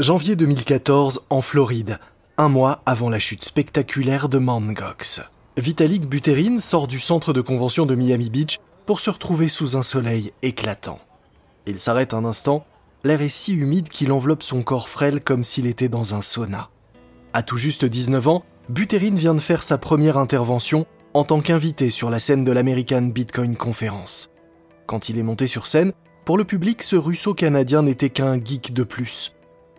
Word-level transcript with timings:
Janvier 0.00 0.36
2014, 0.36 1.22
en 1.28 1.42
Floride, 1.42 1.98
un 2.36 2.48
mois 2.48 2.82
avant 2.86 3.10
la 3.10 3.18
chute 3.18 3.42
spectaculaire 3.42 4.28
de 4.28 4.38
Mt. 4.38 4.72
Gox. 4.74 5.22
Vitalik 5.56 6.08
Buterin 6.08 6.60
sort 6.60 6.86
du 6.86 7.00
centre 7.00 7.32
de 7.32 7.40
convention 7.40 7.84
de 7.84 7.96
Miami 7.96 8.30
Beach 8.30 8.60
pour 8.86 9.00
se 9.00 9.10
retrouver 9.10 9.48
sous 9.48 9.76
un 9.76 9.82
soleil 9.82 10.30
éclatant. 10.42 11.00
Il 11.66 11.80
s'arrête 11.80 12.14
un 12.14 12.24
instant, 12.24 12.64
l'air 13.02 13.22
est 13.22 13.28
si 13.28 13.54
humide 13.54 13.88
qu'il 13.88 14.12
enveloppe 14.12 14.44
son 14.44 14.62
corps 14.62 14.88
frêle 14.88 15.20
comme 15.20 15.42
s'il 15.42 15.66
était 15.66 15.88
dans 15.88 16.14
un 16.14 16.22
sauna. 16.22 16.70
À 17.32 17.42
tout 17.42 17.56
juste 17.56 17.84
19 17.84 18.28
ans, 18.28 18.44
Buterin 18.68 19.16
vient 19.16 19.34
de 19.34 19.40
faire 19.40 19.64
sa 19.64 19.78
première 19.78 20.16
intervention 20.16 20.86
en 21.12 21.24
tant 21.24 21.40
qu'invité 21.40 21.90
sur 21.90 22.08
la 22.08 22.20
scène 22.20 22.44
de 22.44 22.52
l'American 22.52 23.02
Bitcoin 23.02 23.56
Conference. 23.56 24.30
Quand 24.86 25.08
il 25.08 25.18
est 25.18 25.24
monté 25.24 25.48
sur 25.48 25.66
scène, 25.66 25.92
pour 26.24 26.38
le 26.38 26.44
public, 26.44 26.84
ce 26.84 26.94
russo-canadien 26.94 27.82
n'était 27.82 28.10
qu'un 28.10 28.34
geek 28.34 28.72
de 28.72 28.84
plus. 28.84 29.32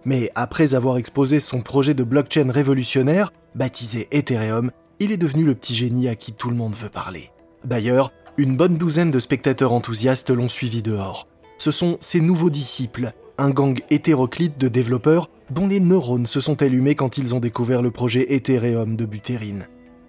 Mais 0.05 0.31
après 0.35 0.73
avoir 0.73 0.98
exposé 0.98 1.39
son 1.39 1.62
projet 1.62 1.94
de 1.94 2.03
blockchain 2.03 2.52
révolutionnaire, 2.52 3.31
baptisé 3.55 4.08
Ethereum, 4.12 4.72
il 4.99 5.12
est 5.12 5.17
devenu 5.17 5.44
le 5.44 5.55
petit 5.55 5.75
génie 5.75 6.08
à 6.08 6.16
qui 6.16 6.34
tout 6.34 6.49
le 6.49 6.55
monde 6.55 6.75
veut 6.75 6.89
parler. 6.89 7.31
D'ailleurs, 7.66 8.12
une 8.38 8.55
bonne 8.55 8.77
douzaine 8.77 9.12
de 9.12 9.20
spectateurs 9.20 9.73
enthousiastes 9.73 10.30
l'ont 10.30 10.48
suivi 10.48 10.81
dehors. 10.81 11.27
Ce 11.58 11.72
sont 11.72 11.98
ses 11.99 12.22
nouveaux 12.22 12.49
disciples, 12.49 13.12
un 13.38 13.49
gang 13.49 13.77
hétéroclite 13.89 14.58
de 14.58 14.67
développeurs 14.67 15.30
dont 15.49 15.67
les 15.67 15.80
neurones 15.80 16.25
se 16.25 16.39
sont 16.39 16.61
allumés 16.61 16.95
quand 16.95 17.17
ils 17.17 17.36
ont 17.36 17.39
découvert 17.39 17.81
le 17.81 17.91
projet 17.91 18.34
Ethereum 18.34 18.95
de 18.95 19.05
Buterin. 19.05 19.59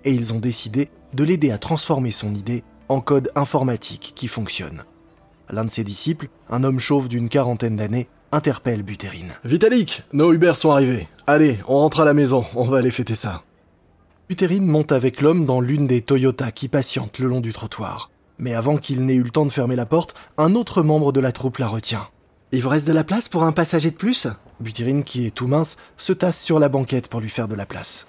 Et 0.05 0.13
ils 0.13 0.33
ont 0.33 0.39
décidé 0.39 0.91
de 1.15 1.25
l'aider 1.25 1.51
à 1.51 1.59
transformer 1.59 2.11
son 2.11 2.35
idée 2.35 2.63
en 2.89 3.01
code 3.01 3.31
informatique 3.35 4.13
qui 4.15 4.29
fonctionne. 4.29 4.85
L'un 5.49 5.65
de 5.65 5.71
ses 5.71 5.85
disciples, 5.85 6.29
un 6.49 6.63
homme 6.63 6.79
chauve 6.79 7.09
d'une 7.09 7.29
quarantaine 7.29 7.77
d'années, 7.77 8.09
interpelle 8.33 8.83
Buterin. 8.83 9.29
Vitalik, 9.45 10.03
nos 10.13 10.33
Uber 10.33 10.55
sont 10.55 10.71
arrivés. 10.71 11.09
Allez, 11.27 11.59
on 11.69 11.79
rentre 11.79 12.01
à 12.01 12.05
la 12.05 12.15
maison, 12.15 12.45
on 12.55 12.65
va 12.65 12.79
aller 12.79 12.91
fêter 12.91 13.15
ça. 13.15 13.43
Buterin 14.29 14.61
monte 14.61 14.93
avec 14.93 15.21
l'homme 15.21 15.47
dans 15.47 15.61
l'une 15.61 15.87
des 15.87 16.03
Toyota 16.03 16.53
qui 16.53 16.69
patientent 16.69 17.19
le 17.19 17.29
long 17.29 17.41
du 17.41 17.53
trottoir. 17.53 18.11
Mais 18.39 18.55
avant 18.55 18.77
qu'il 18.79 19.05
n'ait 19.05 19.15
eu 19.15 19.23
le 19.23 19.31
temps 19.31 19.45
de 19.45 19.53
fermer 19.53 19.77
la 19.77 19.87
porte, 19.87 20.15
un 20.39 20.55
autre 20.55 20.83
membre 20.83 21.13
de 21.13 21.21
la 21.21 21.33
troupe 21.33 21.59
la 21.59 21.67
retient. 21.67 22.09
Il 22.53 22.63
vous 22.63 22.69
reste 22.69 22.87
de 22.87 22.93
la 22.93 23.05
place 23.05 23.29
pour 23.29 23.45
un 23.45 23.53
passager 23.53 23.91
de 23.91 23.97
plus? 23.97 24.27
Buterin, 24.61 25.03
qui 25.03 25.27
est 25.27 25.31
tout 25.31 25.47
mince, 25.47 25.77
se 25.99 26.13
tasse 26.13 26.43
sur 26.43 26.59
la 26.59 26.69
banquette 26.69 27.09
pour 27.09 27.21
lui 27.21 27.29
faire 27.29 27.49
de 27.49 27.55
la 27.55 27.67
place. 27.67 28.07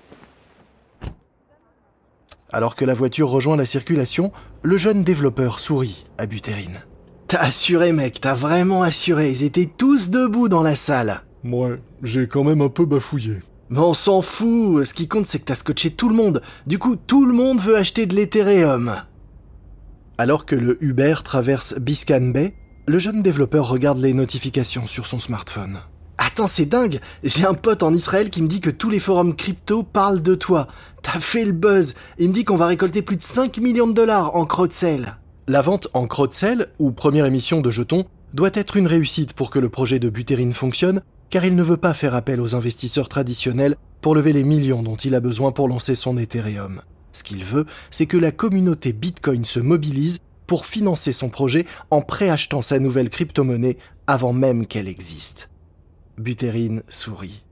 Alors 2.51 2.75
que 2.75 2.85
la 2.85 2.93
voiture 2.93 3.29
rejoint 3.29 3.55
la 3.55 3.65
circulation, 3.65 4.31
le 4.61 4.77
jeune 4.77 5.03
développeur 5.03 5.59
sourit 5.59 6.05
à 6.17 6.25
Buterin. 6.25 6.73
T'as 7.31 7.43
assuré, 7.43 7.93
mec, 7.93 8.19
t'as 8.19 8.33
vraiment 8.33 8.83
assuré. 8.83 9.31
Ils 9.31 9.45
étaient 9.45 9.69
tous 9.77 10.09
debout 10.09 10.49
dans 10.49 10.63
la 10.63 10.75
salle. 10.75 11.21
Ouais, 11.45 11.81
j'ai 12.03 12.27
quand 12.27 12.43
même 12.43 12.59
un 12.59 12.67
peu 12.67 12.85
bafouillé. 12.85 13.39
Mais 13.69 13.79
on 13.79 13.93
s'en 13.93 14.21
fout. 14.21 14.83
Ce 14.83 14.93
qui 14.93 15.07
compte, 15.07 15.27
c'est 15.27 15.39
que 15.39 15.45
t'as 15.45 15.55
scotché 15.55 15.91
tout 15.91 16.09
le 16.09 16.15
monde. 16.15 16.41
Du 16.67 16.77
coup, 16.77 16.97
tout 16.97 17.25
le 17.25 17.31
monde 17.31 17.61
veut 17.61 17.77
acheter 17.77 18.05
de 18.05 18.15
l'Ethereum. 18.15 18.97
Alors 20.17 20.45
que 20.45 20.57
le 20.57 20.77
Uber 20.83 21.15
traverse 21.23 21.75
Biscan 21.79 22.33
Bay, 22.33 22.53
le 22.85 22.99
jeune 22.99 23.23
développeur 23.23 23.69
regarde 23.69 23.99
les 23.99 24.13
notifications 24.13 24.85
sur 24.85 25.05
son 25.05 25.19
smartphone. 25.19 25.77
Attends, 26.17 26.47
c'est 26.47 26.65
dingue 26.65 26.99
J'ai 27.23 27.45
un 27.45 27.53
pote 27.53 27.81
en 27.81 27.93
Israël 27.93 28.29
qui 28.29 28.41
me 28.41 28.49
dit 28.49 28.59
que 28.59 28.69
tous 28.69 28.89
les 28.89 28.99
forums 28.99 29.37
crypto 29.37 29.83
parlent 29.83 30.21
de 30.21 30.35
toi. 30.35 30.67
T'as 31.01 31.21
fait 31.21 31.45
le 31.45 31.53
buzz 31.53 31.93
Il 32.19 32.27
me 32.27 32.33
dit 32.33 32.43
qu'on 32.43 32.57
va 32.57 32.67
récolter 32.67 33.01
plus 33.01 33.15
de 33.15 33.23
5 33.23 33.57
millions 33.59 33.87
de 33.87 33.93
dollars 33.93 34.35
en 34.35 34.45
crowd-sale. 34.45 35.15
La 35.51 35.59
vente 35.59 35.89
en 35.93 36.07
crowd-sale, 36.07 36.69
ou 36.79 36.93
première 36.93 37.25
émission 37.25 37.59
de 37.59 37.69
jetons, 37.69 38.05
doit 38.33 38.51
être 38.53 38.77
une 38.77 38.87
réussite 38.87 39.33
pour 39.33 39.49
que 39.49 39.59
le 39.59 39.67
projet 39.67 39.99
de 39.99 40.09
Buterin 40.09 40.51
fonctionne, 40.51 41.01
car 41.29 41.43
il 41.43 41.57
ne 41.57 41.61
veut 41.61 41.75
pas 41.75 41.93
faire 41.93 42.15
appel 42.15 42.39
aux 42.39 42.55
investisseurs 42.55 43.09
traditionnels 43.09 43.75
pour 43.99 44.15
lever 44.15 44.31
les 44.31 44.45
millions 44.45 44.81
dont 44.81 44.95
il 44.95 45.13
a 45.13 45.19
besoin 45.19 45.51
pour 45.51 45.67
lancer 45.67 45.95
son 45.95 46.17
Ethereum. 46.17 46.79
Ce 47.11 47.23
qu'il 47.23 47.43
veut, 47.43 47.65
c'est 47.89 48.05
que 48.05 48.15
la 48.15 48.31
communauté 48.31 48.93
Bitcoin 48.93 49.43
se 49.43 49.59
mobilise 49.59 50.19
pour 50.47 50.65
financer 50.65 51.11
son 51.11 51.27
projet 51.27 51.65
en 51.89 52.01
préachetant 52.01 52.61
sa 52.61 52.79
nouvelle 52.79 53.09
crypto-monnaie 53.09 53.75
avant 54.07 54.31
même 54.31 54.65
qu'elle 54.65 54.87
existe. 54.87 55.49
Buterin 56.17 56.79
sourit. 56.87 57.43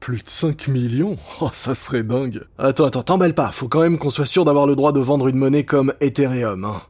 Plus 0.00 0.22
de 0.22 0.28
5 0.28 0.68
millions? 0.68 1.16
Oh, 1.40 1.48
ça 1.54 1.74
serait 1.74 2.04
dingue. 2.04 2.42
Attends, 2.58 2.84
attends, 2.84 3.04
t'emballe 3.04 3.34
pas, 3.34 3.52
faut 3.52 3.68
quand 3.68 3.80
même 3.80 3.96
qu'on 3.96 4.10
soit 4.10 4.26
sûr 4.26 4.44
d'avoir 4.44 4.66
le 4.66 4.76
droit 4.76 4.92
de 4.92 5.00
vendre 5.00 5.28
une 5.28 5.38
monnaie 5.38 5.64
comme 5.64 5.94
Ethereum, 6.02 6.64
hein. 6.66 6.82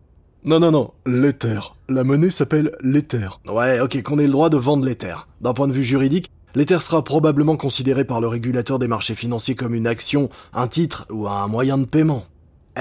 Non, 0.45 0.61
non, 0.61 0.71
non, 0.71 0.93
l'Ether. 1.05 1.75
La 1.89 2.05
monnaie 2.05 2.31
s'appelle 2.31 2.77
l'Ether. 2.81 3.29
Ouais, 3.49 3.81
ok, 3.81 4.03
qu'on 4.03 4.19
ait 4.19 4.27
le 4.27 4.33
droit 4.33 4.51
de 4.51 4.57
vendre 4.57 4.85
l'Ether. 4.85 5.17
D'un 5.41 5.53
point 5.53 5.67
de 5.67 5.73
vue 5.73 5.83
juridique, 5.83 6.31
l'Ether 6.55 6.79
sera 6.79 7.03
probablement 7.03 7.57
considéré 7.57 8.05
par 8.05 8.21
le 8.21 8.29
régulateur 8.29 8.79
des 8.79 8.87
marchés 8.87 9.17
financiers 9.17 9.57
comme 9.57 9.75
une 9.75 9.87
action, 9.87 10.29
un 10.55 10.69
titre 10.69 11.07
ou 11.11 11.27
un 11.27 11.49
moyen 11.49 11.77
de 11.77 11.87
paiement. 11.87 12.25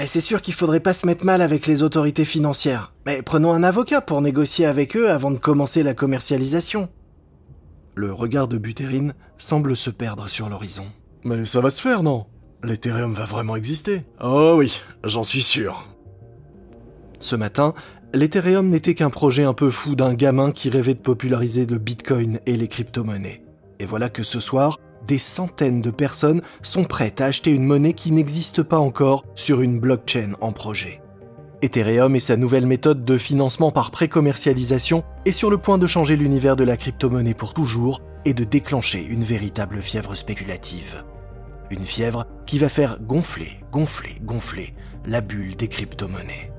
Eh, 0.00 0.06
c'est 0.06 0.20
sûr 0.20 0.40
qu'il 0.40 0.54
faudrait 0.54 0.78
pas 0.78 0.94
se 0.94 1.06
mettre 1.06 1.24
mal 1.24 1.42
avec 1.42 1.66
les 1.66 1.82
autorités 1.82 2.24
financières. 2.24 2.92
Mais 3.04 3.22
prenons 3.22 3.52
un 3.52 3.64
avocat 3.64 4.00
pour 4.00 4.22
négocier 4.22 4.64
avec 4.64 4.96
eux 4.96 5.10
avant 5.10 5.32
de 5.32 5.38
commencer 5.38 5.82
la 5.82 5.94
commercialisation. 5.94 6.88
Le 7.96 8.12
regard 8.12 8.46
de 8.46 8.58
Buterin 8.58 9.10
semble 9.38 9.74
se 9.74 9.90
perdre 9.90 10.28
sur 10.28 10.48
l'horizon. 10.48 10.86
Mais 11.24 11.44
ça 11.44 11.60
va 11.60 11.70
se 11.70 11.82
faire, 11.82 12.04
non? 12.04 12.26
L'Ethereum 12.62 13.14
va 13.14 13.24
vraiment 13.24 13.56
exister? 13.56 14.04
Oh 14.20 14.54
oui, 14.56 14.80
j'en 15.02 15.24
suis 15.24 15.42
sûr. 15.42 15.84
Ce 17.20 17.36
matin, 17.36 17.74
l'Ethereum 18.14 18.68
n'était 18.68 18.94
qu'un 18.94 19.10
projet 19.10 19.44
un 19.44 19.54
peu 19.54 19.70
fou 19.70 19.94
d'un 19.94 20.14
gamin 20.14 20.52
qui 20.52 20.70
rêvait 20.70 20.94
de 20.94 21.00
populariser 21.00 21.66
le 21.66 21.78
Bitcoin 21.78 22.38
et 22.46 22.56
les 22.56 22.68
crypto-monnaies. 22.68 23.42
Et 23.80 23.84
voilà 23.84 24.08
que 24.08 24.22
ce 24.22 24.40
soir, 24.40 24.78
des 25.06 25.18
centaines 25.18 25.80
de 25.80 25.90
personnes 25.90 26.42
sont 26.62 26.84
prêtes 26.84 27.20
à 27.20 27.26
acheter 27.26 27.50
une 27.50 27.64
monnaie 27.64 27.92
qui 27.92 28.12
n'existe 28.12 28.62
pas 28.62 28.78
encore 28.78 29.24
sur 29.34 29.60
une 29.60 29.78
blockchain 29.78 30.32
en 30.40 30.52
projet. 30.52 31.00
Ethereum 31.62 32.14
et 32.14 32.20
sa 32.20 32.36
nouvelle 32.36 32.66
méthode 32.66 33.04
de 33.04 33.18
financement 33.18 33.72
par 33.72 33.90
pré-commercialisation 33.90 35.02
est 35.24 35.32
sur 35.32 35.50
le 35.50 35.58
point 35.58 35.78
de 35.78 35.88
changer 35.88 36.14
l'univers 36.14 36.54
de 36.54 36.64
la 36.64 36.76
crypto-monnaie 36.76 37.34
pour 37.34 37.52
toujours 37.52 38.00
et 38.24 38.34
de 38.34 38.44
déclencher 38.44 39.04
une 39.04 39.24
véritable 39.24 39.82
fièvre 39.82 40.14
spéculative. 40.14 41.04
Une 41.70 41.84
fièvre 41.84 42.26
qui 42.46 42.58
va 42.58 42.68
faire 42.68 42.98
gonfler, 43.00 43.50
gonfler, 43.72 44.16
gonfler 44.22 44.74
la 45.04 45.20
bulle 45.20 45.56
des 45.56 45.68
crypto-monnaies. 45.68 46.52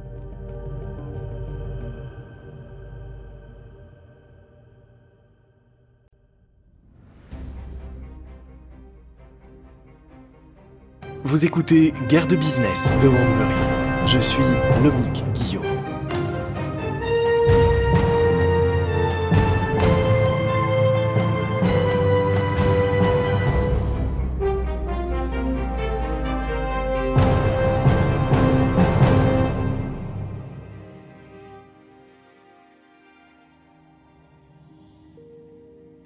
Vous 11.29 11.45
écoutez 11.45 11.93
Guerre 12.07 12.25
de 12.25 12.35
business 12.35 12.95
de 13.03 13.07
Wondery. 13.07 13.53
Je 14.07 14.17
suis 14.17 14.41
Lomic 14.83 15.23
Guillaume. 15.35 15.78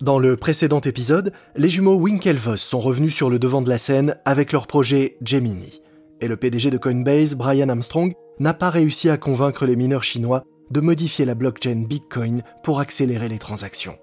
Dans 0.04 0.20
le 0.20 0.36
précédent 0.36 0.82
épisode, 0.82 1.32
les 1.56 1.70
jumeaux 1.70 1.96
Winklevoss 1.96 2.62
sont 2.62 2.82
revenus 2.82 3.16
sur 3.16 3.30
le 3.30 3.40
devant 3.40 3.62
de 3.62 3.70
la 3.70 3.78
scène 3.78 4.18
avec 4.26 4.52
leur 4.52 4.68
projet 4.68 5.16
Gemini. 5.24 5.82
Et 6.20 6.28
le 6.28 6.36
PDG 6.36 6.72
de 6.72 6.78
Coinbase, 6.78 7.36
Brian 7.36 7.70
Armstrong, 7.70 8.12
n'a 8.38 8.54
pas 8.54 8.70
réussi 8.70 9.10
à 9.10 9.16
convaincre 9.16 9.66
les 9.66 9.78
mineurs 9.78 10.04
chinois 10.04 10.44
de 10.72 10.82
modifier 10.82 11.24
la 11.24 11.36
blockchain 11.36 11.86
Bitcoin 11.88 12.42
pour 12.64 12.82
accélérer 12.82 13.30
les 13.30 13.40
transactions. 13.40 13.98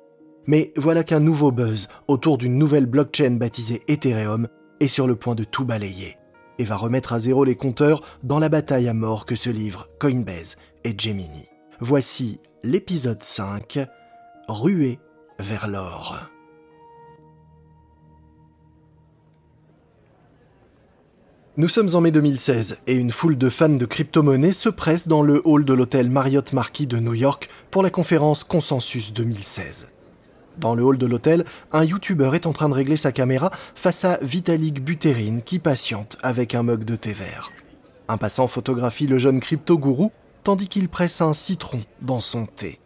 Mais 0.46 0.72
voilà 0.74 1.04
qu'un 1.04 1.20
nouveau 1.20 1.52
buzz 1.52 1.88
autour 2.08 2.38
d'une 2.38 2.56
nouvelle 2.56 2.86
blockchain 2.86 3.32
baptisée 3.32 3.82
Ethereum 3.86 4.48
est 4.80 4.86
sur 4.86 5.06
le 5.06 5.16
point 5.16 5.34
de 5.34 5.44
tout 5.44 5.66
balayer 5.66 6.16
et 6.58 6.64
va 6.64 6.76
remettre 6.76 7.12
à 7.12 7.20
zéro 7.20 7.44
les 7.44 7.56
compteurs 7.56 8.00
dans 8.22 8.38
la 8.38 8.48
bataille 8.48 8.88
à 8.88 8.94
mort 8.94 9.26
que 9.26 9.36
se 9.36 9.50
livrent 9.50 9.90
Coinbase 9.98 10.56
et 10.82 10.94
Gemini. 10.96 11.44
Voici 11.78 12.40
l'épisode 12.64 13.22
5, 13.22 13.86
Ruée 14.48 14.98
vers 15.40 15.68
l'or. 15.68 16.30
Nous 21.56 21.68
sommes 21.68 21.94
en 21.94 22.00
mai 22.00 22.10
2016 22.10 22.78
et 22.86 22.94
une 22.94 23.10
foule 23.10 23.36
de 23.36 23.48
fans 23.48 23.68
de 23.68 23.84
crypto-monnaies 23.84 24.52
se 24.52 24.68
presse 24.68 25.08
dans 25.08 25.22
le 25.22 25.42
hall 25.44 25.64
de 25.64 25.74
l'hôtel 25.74 26.08
Marriott 26.08 26.52
Marquis 26.52 26.86
de 26.86 26.98
New 26.98 27.14
York 27.14 27.50
pour 27.70 27.82
la 27.82 27.90
conférence 27.90 28.44
Consensus 28.44 29.12
2016. 29.12 29.90
Dans 30.58 30.74
le 30.74 30.82
hall 30.82 30.96
de 30.96 31.06
l'hôtel, 31.06 31.44
un 31.72 31.84
YouTuber 31.84 32.30
est 32.34 32.46
en 32.46 32.52
train 32.52 32.68
de 32.68 32.74
régler 32.74 32.96
sa 32.96 33.12
caméra 33.12 33.50
face 33.74 34.04
à 34.04 34.18
Vitalik 34.22 34.82
Buterin 34.82 35.40
qui 35.40 35.58
patiente 35.58 36.16
avec 36.22 36.54
un 36.54 36.62
mug 36.62 36.84
de 36.84 36.96
thé 36.96 37.12
vert. 37.12 37.50
Un 38.08 38.16
passant 38.16 38.46
photographie 38.46 39.06
le 39.06 39.18
jeune 39.18 39.40
crypto-gourou 39.40 40.12
tandis 40.44 40.68
qu'il 40.68 40.88
presse 40.88 41.20
un 41.20 41.34
citron 41.34 41.82
dans 42.00 42.20
son 42.20 42.46
thé. 42.46 42.80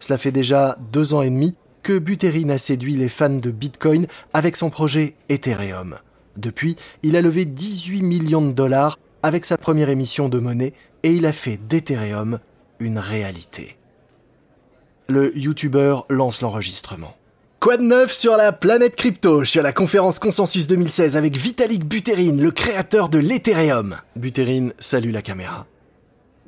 Cela 0.00 0.18
fait 0.18 0.32
déjà 0.32 0.76
deux 0.92 1.14
ans 1.14 1.22
et 1.22 1.30
demi 1.30 1.54
que 1.82 1.98
Buterin 1.98 2.48
a 2.50 2.58
séduit 2.58 2.96
les 2.96 3.08
fans 3.08 3.30
de 3.30 3.50
Bitcoin 3.50 4.06
avec 4.32 4.56
son 4.56 4.70
projet 4.70 5.14
Ethereum. 5.28 5.96
Depuis, 6.36 6.76
il 7.02 7.16
a 7.16 7.22
levé 7.22 7.44
18 7.44 8.02
millions 8.02 8.46
de 8.46 8.52
dollars 8.52 8.98
avec 9.22 9.44
sa 9.44 9.56
première 9.56 9.88
émission 9.88 10.28
de 10.28 10.38
monnaie 10.38 10.72
et 11.02 11.12
il 11.12 11.26
a 11.26 11.32
fait 11.32 11.56
d'Ethereum 11.56 12.38
une 12.80 12.98
réalité. 12.98 13.76
Le 15.08 15.36
YouTuber 15.38 15.98
lance 16.10 16.40
l'enregistrement. 16.40 17.14
Quoi 17.60 17.76
de 17.76 17.82
neuf 17.82 18.12
sur 18.12 18.36
la 18.36 18.52
planète 18.52 18.96
crypto? 18.96 19.42
Je 19.42 19.50
suis 19.50 19.60
à 19.60 19.62
la 19.62 19.72
conférence 19.72 20.18
Consensus 20.18 20.66
2016 20.66 21.16
avec 21.16 21.36
Vitalik 21.36 21.84
Buterin, 21.84 22.36
le 22.36 22.50
créateur 22.50 23.08
de 23.08 23.18
l'Ethereum. 23.18 23.96
Buterin 24.14 24.70
salue 24.78 25.12
la 25.12 25.22
caméra. 25.22 25.66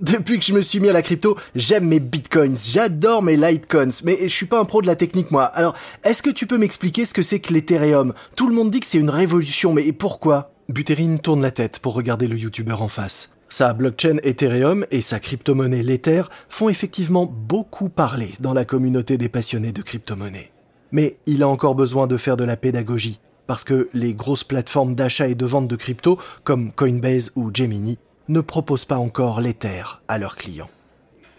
Depuis 0.00 0.38
que 0.38 0.44
je 0.44 0.54
me 0.54 0.60
suis 0.60 0.78
mis 0.78 0.88
à 0.88 0.92
la 0.92 1.02
crypto, 1.02 1.36
j'aime 1.56 1.88
mes 1.88 1.98
bitcoins, 1.98 2.56
j'adore 2.56 3.20
mes 3.20 3.36
litecoins, 3.36 3.90
mais 4.04 4.16
je 4.22 4.28
suis 4.28 4.46
pas 4.46 4.60
un 4.60 4.64
pro 4.64 4.80
de 4.80 4.86
la 4.86 4.94
technique 4.94 5.32
moi. 5.32 5.44
Alors, 5.44 5.74
est-ce 6.04 6.22
que 6.22 6.30
tu 6.30 6.46
peux 6.46 6.56
m'expliquer 6.56 7.04
ce 7.04 7.12
que 7.12 7.22
c'est 7.22 7.40
que 7.40 7.52
l'Ethereum? 7.52 8.14
Tout 8.36 8.48
le 8.48 8.54
monde 8.54 8.70
dit 8.70 8.78
que 8.78 8.86
c'est 8.86 8.98
une 8.98 9.10
révolution, 9.10 9.72
mais 9.72 9.90
pourquoi? 9.92 10.52
Buterin 10.68 11.16
tourne 11.16 11.42
la 11.42 11.50
tête 11.50 11.80
pour 11.80 11.94
regarder 11.94 12.28
le 12.28 12.38
youtubeur 12.38 12.80
en 12.80 12.88
face. 12.88 13.30
Sa 13.48 13.72
blockchain 13.72 14.18
Ethereum 14.22 14.86
et 14.92 15.02
sa 15.02 15.18
crypto-monnaie 15.18 15.82
l'Ether 15.82 16.22
font 16.48 16.68
effectivement 16.68 17.26
beaucoup 17.26 17.88
parler 17.88 18.30
dans 18.38 18.54
la 18.54 18.64
communauté 18.64 19.18
des 19.18 19.28
passionnés 19.28 19.72
de 19.72 19.82
crypto-monnaies. 19.82 20.52
Mais 20.92 21.16
il 21.26 21.42
a 21.42 21.48
encore 21.48 21.74
besoin 21.74 22.06
de 22.06 22.16
faire 22.16 22.36
de 22.36 22.44
la 22.44 22.56
pédagogie, 22.56 23.18
parce 23.48 23.64
que 23.64 23.88
les 23.94 24.14
grosses 24.14 24.44
plateformes 24.44 24.94
d'achat 24.94 25.26
et 25.26 25.34
de 25.34 25.46
vente 25.46 25.66
de 25.66 25.76
crypto, 25.76 26.20
comme 26.44 26.70
Coinbase 26.70 27.32
ou 27.34 27.50
Gemini, 27.52 27.98
ne 28.28 28.40
proposent 28.40 28.84
pas 28.84 28.98
encore 28.98 29.40
l'Ether 29.40 29.82
à 30.08 30.18
leurs 30.18 30.36
clients. 30.36 30.70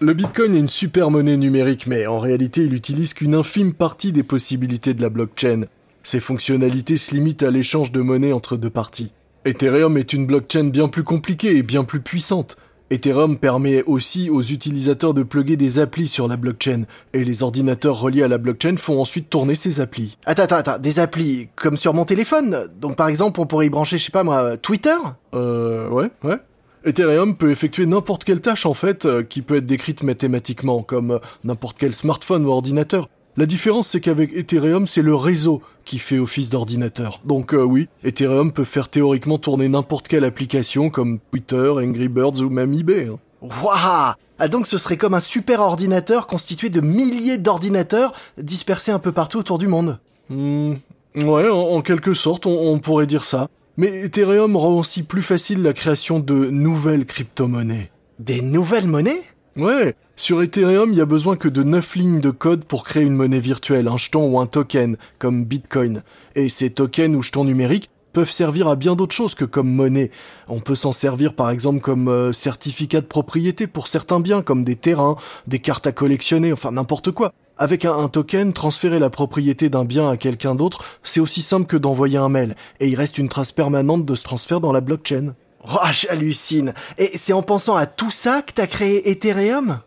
Le 0.02 0.14
Bitcoin 0.14 0.56
est 0.56 0.60
une 0.60 0.70
super 0.70 1.12
monnaie 1.12 1.38
numérique, 1.38 1.86
mais 1.86 2.08
en 2.08 2.20
réalité 2.20 2.64
il 2.64 2.74
utilise 2.74 3.14
qu'une 3.14 3.36
infime 3.36 3.74
partie 3.74 4.12
des 4.12 4.24
possibilités 4.24 4.94
de 4.94 5.02
la 5.02 5.10
blockchain. 5.10 5.66
Ses 6.04 6.20
fonctionnalités 6.22 6.98
se 6.98 7.14
limitent 7.14 7.44
à 7.44 7.52
l'échange 7.52 7.92
de 7.92 8.02
monnaie 8.02 8.32
entre 8.32 8.56
deux 8.56 8.70
parties. 8.70 9.12
Ethereum 9.46 9.98
est 9.98 10.14
une 10.14 10.26
blockchain 10.26 10.66
bien 10.66 10.88
plus 10.88 11.04
compliquée 11.04 11.58
et 11.58 11.64
bien 11.64 11.84
plus 11.84 12.00
puissante. 12.00 12.58
Ethereum 12.92 13.38
permet 13.38 13.84
aussi 13.84 14.30
aux 14.30 14.42
utilisateurs 14.42 15.14
de 15.14 15.22
plugger 15.22 15.58
des 15.58 15.80
applis 15.80 16.08
sur 16.08 16.28
la 16.28 16.38
blockchain, 16.38 16.84
et 17.14 17.24
les 17.24 17.44
ordinateurs 17.44 18.00
reliés 18.00 18.24
à 18.24 18.28
la 18.28 18.38
blockchain 18.38 18.78
font 18.78 19.00
ensuite 19.00 19.30
tourner 19.30 19.56
ces 19.56 19.80
applis. 19.80 20.18
Attends, 20.26 20.44
attends, 20.44 20.56
attends, 20.56 20.80
des 20.80 21.00
applis 21.00 21.50
comme 21.56 21.78
sur 21.78 21.94
mon 21.94 22.06
téléphone 22.06 22.68
Donc 22.80 22.96
par 22.96 23.08
exemple, 23.08 23.40
on 23.40 23.46
pourrait 23.46 23.68
y 23.68 23.70
brancher, 23.70 23.98
je 23.98 24.06
sais 24.06 24.12
pas 24.12 24.24
moi, 24.24 24.58
Twitter? 24.58 24.96
Euh, 25.34 25.88
ouais, 25.90 26.10
ouais. 26.24 26.38
Ethereum 26.86 27.36
peut 27.36 27.52
effectuer 27.52 27.86
n'importe 27.86 28.24
quelle 28.24 28.42
tâche 28.42 28.66
en 28.66 28.74
fait, 28.74 29.06
euh, 29.06 29.24
qui 29.24 29.42
peut 29.42 29.58
être 29.58 29.66
décrite 29.66 30.04
mathématiquement, 30.04 30.82
comme 30.82 31.12
euh, 31.12 31.20
n'importe 31.44 31.78
quel 31.78 31.94
smartphone 31.94 32.46
ou 32.46 32.52
ordinateur. 32.52 33.10
La 33.38 33.46
différence 33.46 33.88
c'est 33.88 34.00
qu'avec 34.00 34.34
Ethereum 34.34 34.88
c'est 34.88 35.02
le 35.02 35.16
réseau 35.16 35.62
qui 35.86 36.00
fait 36.00 36.20
office 36.20 36.50
d'ordinateur. 36.50 37.22
Donc 37.26 37.54
euh, 37.54 37.64
oui, 37.64 37.88
Ethereum 38.04 38.52
peut 38.52 38.64
faire 38.64 38.90
théoriquement 38.90 39.38
tourner 39.38 39.68
n'importe 39.70 40.08
quelle 40.08 40.24
application 40.24 40.90
comme 40.90 41.20
Twitter, 41.32 41.70
Angry 41.70 42.08
Birds 42.08 42.42
ou 42.42 42.50
même 42.50 42.74
eBay. 42.74 43.08
hein. 43.12 43.20
Waouh 43.42 44.14
ah, 44.42 44.48
donc 44.48 44.68
ce 44.68 44.78
serait 44.78 44.96
comme 44.96 45.14
un 45.14 45.20
super 45.20 45.60
ordinateur 45.60 46.26
constitué 46.26 46.70
de 46.70 46.80
milliers 46.80 47.38
d'ordinateurs 47.38 48.14
dispersés 48.38 48.92
un 48.94 49.00
peu 49.00 49.12
partout 49.12 49.38
autour 49.38 49.58
du 49.58 49.68
monde. 49.68 50.00
Hmm, 50.30 50.76
ouais, 51.16 51.50
en, 51.50 51.58
en 51.60 51.82
quelque 51.82 52.14
sorte, 52.14 52.46
on, 52.46 52.72
on 52.72 52.80
pourrait 52.80 53.06
dire 53.06 53.26
ça. 53.26 53.50
Mais 53.80 54.02
Ethereum 54.04 54.58
rend 54.58 54.78
aussi 54.78 55.04
plus 55.04 55.22
facile 55.22 55.64
la 55.64 55.72
création 55.72 56.20
de 56.20 56.34
nouvelles 56.34 57.06
crypto-monnaies. 57.06 57.90
Des 58.20 58.42
nouvelles 58.42 58.90
monnaies? 58.90 59.22
Ouais, 59.56 59.96
sur 60.18 60.44
Ethereum, 60.44 60.92
il 60.92 60.98
y 60.98 61.02
a 61.02 61.06
besoin 61.06 61.38
que 61.38 61.48
de 61.48 61.64
9 61.64 61.96
lignes 61.96 62.20
de 62.20 62.30
code 62.30 62.66
pour 62.66 62.84
créer 62.84 63.04
une 63.04 63.16
monnaie 63.16 63.40
virtuelle, 63.40 63.88
un 63.88 63.96
jeton 63.96 64.30
ou 64.30 64.38
un 64.38 64.48
token, 64.48 64.98
comme 65.18 65.46
Bitcoin. 65.46 66.04
Et 66.36 66.50
ces 66.50 66.72
tokens 66.72 67.16
ou 67.16 67.22
jetons 67.22 67.46
numériques 67.46 67.90
peuvent 68.14 68.32
servir 68.32 68.68
à 68.68 68.76
bien 68.76 68.96
d'autres 68.96 69.16
choses 69.16 69.36
que 69.36 69.46
comme 69.46 69.70
monnaie. 69.70 70.12
On 70.48 70.60
peut 70.60 70.76
s'en 70.76 70.92
servir 70.92 71.34
par 71.34 71.50
exemple 71.50 71.80
comme 71.80 72.08
euh, 72.08 72.34
certificat 72.34 73.02
de 73.02 73.06
propriété 73.06 73.68
pour 73.68 73.88
certains 73.88 74.20
biens, 74.20 74.42
comme 74.42 74.64
des 74.64 74.76
terrains, 74.76 75.16
des 75.48 75.60
cartes 75.60 75.88
à 75.88 75.92
collectionner, 75.92 76.54
enfin 76.54 76.72
n'importe 76.72 77.12
quoi. 77.12 77.34
Avec 77.58 77.84
un, 77.84 78.08
token, 78.08 78.54
transférer 78.54 79.00
la 79.00 79.10
propriété 79.10 79.68
d'un 79.68 79.84
bien 79.84 80.10
à 80.10 80.16
quelqu'un 80.16 80.56
d'autre, 80.56 80.84
c'est 81.04 81.20
aussi 81.20 81.42
simple 81.42 81.68
que 81.68 81.76
d'envoyer 81.76 82.18
un 82.18 82.30
mail, 82.30 82.56
et 82.80 82.88
il 82.88 82.96
reste 82.96 83.18
une 83.18 83.28
trace 83.28 83.52
permanente 83.52 84.06
de 84.06 84.16
ce 84.16 84.24
transfert 84.24 84.62
dans 84.62 84.72
la 84.72 84.80
blockchain. 84.80 85.34
Oh, 85.68 85.78
j'hallucine. 85.92 86.74
Et 86.98 87.12
c'est 87.16 87.34
en 87.34 87.42
pensant 87.42 87.76
à 87.76 87.86
tout 87.86 88.12
ça 88.12 88.42
que 88.42 88.54
t'as 88.54 88.68
créé 88.68 89.10
Ethereum? 89.10 89.82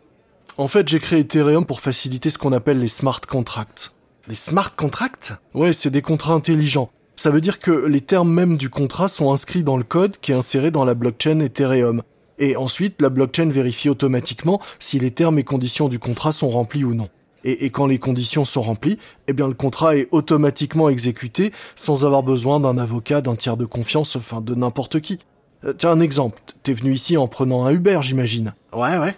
En 0.57 0.67
fait, 0.67 0.87
j'ai 0.87 0.99
créé 0.99 1.21
Ethereum 1.21 1.65
pour 1.65 1.81
faciliter 1.81 2.29
ce 2.29 2.37
qu'on 2.37 2.53
appelle 2.53 2.79
les 2.79 2.87
smart 2.87 3.21
contracts. 3.21 3.91
Les 4.27 4.35
smart 4.35 4.75
contracts? 4.75 5.33
Ouais, 5.55 5.73
c'est 5.73 5.89
des 5.89 6.03
contrats 6.03 6.35
intelligents. 6.35 6.91
Ça 7.15 7.29
veut 7.29 7.41
dire 7.41 7.59
que 7.59 7.71
les 7.71 8.01
termes 8.01 8.31
même 8.31 8.57
du 8.57 8.69
contrat 8.69 9.07
sont 9.07 9.31
inscrits 9.31 9.63
dans 9.63 9.77
le 9.77 9.83
code 9.83 10.17
qui 10.19 10.31
est 10.31 10.35
inséré 10.35 10.71
dans 10.71 10.85
la 10.85 10.95
blockchain 10.95 11.39
Ethereum. 11.39 12.01
Et 12.39 12.55
ensuite, 12.55 13.01
la 13.01 13.09
blockchain 13.09 13.49
vérifie 13.49 13.89
automatiquement 13.89 14.59
si 14.79 14.99
les 14.99 15.11
termes 15.11 15.37
et 15.37 15.43
conditions 15.43 15.87
du 15.87 15.99
contrat 15.99 16.33
sont 16.33 16.49
remplis 16.49 16.83
ou 16.83 16.95
non. 16.95 17.09
Et, 17.43 17.65
et 17.65 17.69
quand 17.69 17.85
les 17.85 17.99
conditions 17.99 18.45
sont 18.45 18.61
remplies, 18.61 18.97
eh 19.27 19.33
bien 19.33 19.47
le 19.47 19.53
contrat 19.53 19.95
est 19.95 20.07
automatiquement 20.11 20.89
exécuté 20.89 21.51
sans 21.75 22.05
avoir 22.05 22.23
besoin 22.23 22.59
d'un 22.59 22.77
avocat, 22.77 23.21
d'un 23.21 23.35
tiers 23.35 23.57
de 23.57 23.65
confiance, 23.65 24.15
enfin 24.15 24.41
de 24.41 24.55
n'importe 24.55 24.99
qui. 24.99 25.19
Euh, 25.65 25.73
tiens 25.73 25.91
un 25.91 26.01
exemple, 26.01 26.41
t'es 26.63 26.73
venu 26.73 26.93
ici 26.93 27.17
en 27.17 27.27
prenant 27.27 27.65
un 27.65 27.71
Uber, 27.71 27.99
j'imagine. 28.01 28.53
Ouais, 28.73 28.97
ouais. 28.97 29.15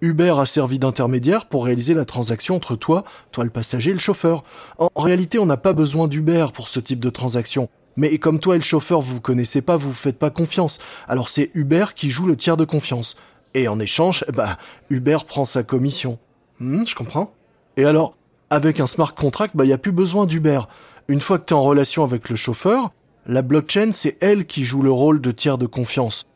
Uber 0.00 0.34
a 0.38 0.46
servi 0.46 0.78
d'intermédiaire 0.78 1.46
pour 1.46 1.64
réaliser 1.64 1.94
la 1.94 2.04
transaction 2.04 2.54
entre 2.56 2.76
toi, 2.76 3.04
toi 3.32 3.44
le 3.44 3.50
passager 3.50 3.90
et 3.90 3.94
le 3.94 3.98
chauffeur. 3.98 4.44
En, 4.78 4.88
réalité, 4.96 5.38
on 5.38 5.46
n'a 5.46 5.56
pas 5.56 5.72
besoin 5.72 6.06
d'Uber 6.06 6.46
pour 6.54 6.68
ce 6.68 6.80
type 6.80 7.00
de 7.00 7.10
transaction. 7.10 7.68
Mais 7.96 8.16
comme 8.18 8.38
toi 8.38 8.54
et 8.54 8.58
le 8.58 8.64
chauffeur 8.64 9.00
vous 9.00 9.14
vous 9.14 9.20
connaissez 9.20 9.60
pas, 9.60 9.76
vous 9.76 9.88
vous 9.88 9.94
faites 9.94 10.18
pas 10.18 10.30
confiance. 10.30 10.78
Alors 11.08 11.28
c'est 11.28 11.50
Uber 11.54 11.86
qui 11.96 12.10
joue 12.10 12.26
le 12.26 12.36
tiers 12.36 12.56
de 12.56 12.64
confiance. 12.64 13.16
Et 13.54 13.66
en 13.66 13.80
échange, 13.80 14.24
bah, 14.32 14.56
Uber 14.88 15.18
prend 15.26 15.44
sa 15.44 15.64
commission. 15.64 16.18
Hmm, 16.60 16.84
je 16.86 16.94
comprends. 16.94 17.32
Et 17.76 17.84
alors, 17.84 18.14
avec 18.50 18.78
un 18.78 18.86
smart 18.86 19.14
contract, 19.14 19.56
bah, 19.56 19.64
y 19.64 19.72
a 19.72 19.78
plus 19.78 19.92
besoin 19.92 20.26
d'Uber. 20.26 20.60
Une 21.08 21.20
fois 21.20 21.38
que 21.38 21.46
tu 21.46 21.54
es 21.54 21.56
en 21.56 21.62
relation 21.62 22.04
avec 22.04 22.28
le 22.28 22.36
chauffeur, 22.36 22.92
la 23.26 23.42
blockchain, 23.42 23.90
c'est 23.92 24.16
elle 24.20 24.46
qui 24.46 24.64
joue 24.64 24.82
le 24.82 24.92
rôle 24.92 25.20
de 25.20 25.32
tiers 25.32 25.58
de 25.58 25.66
confiance. 25.66 26.26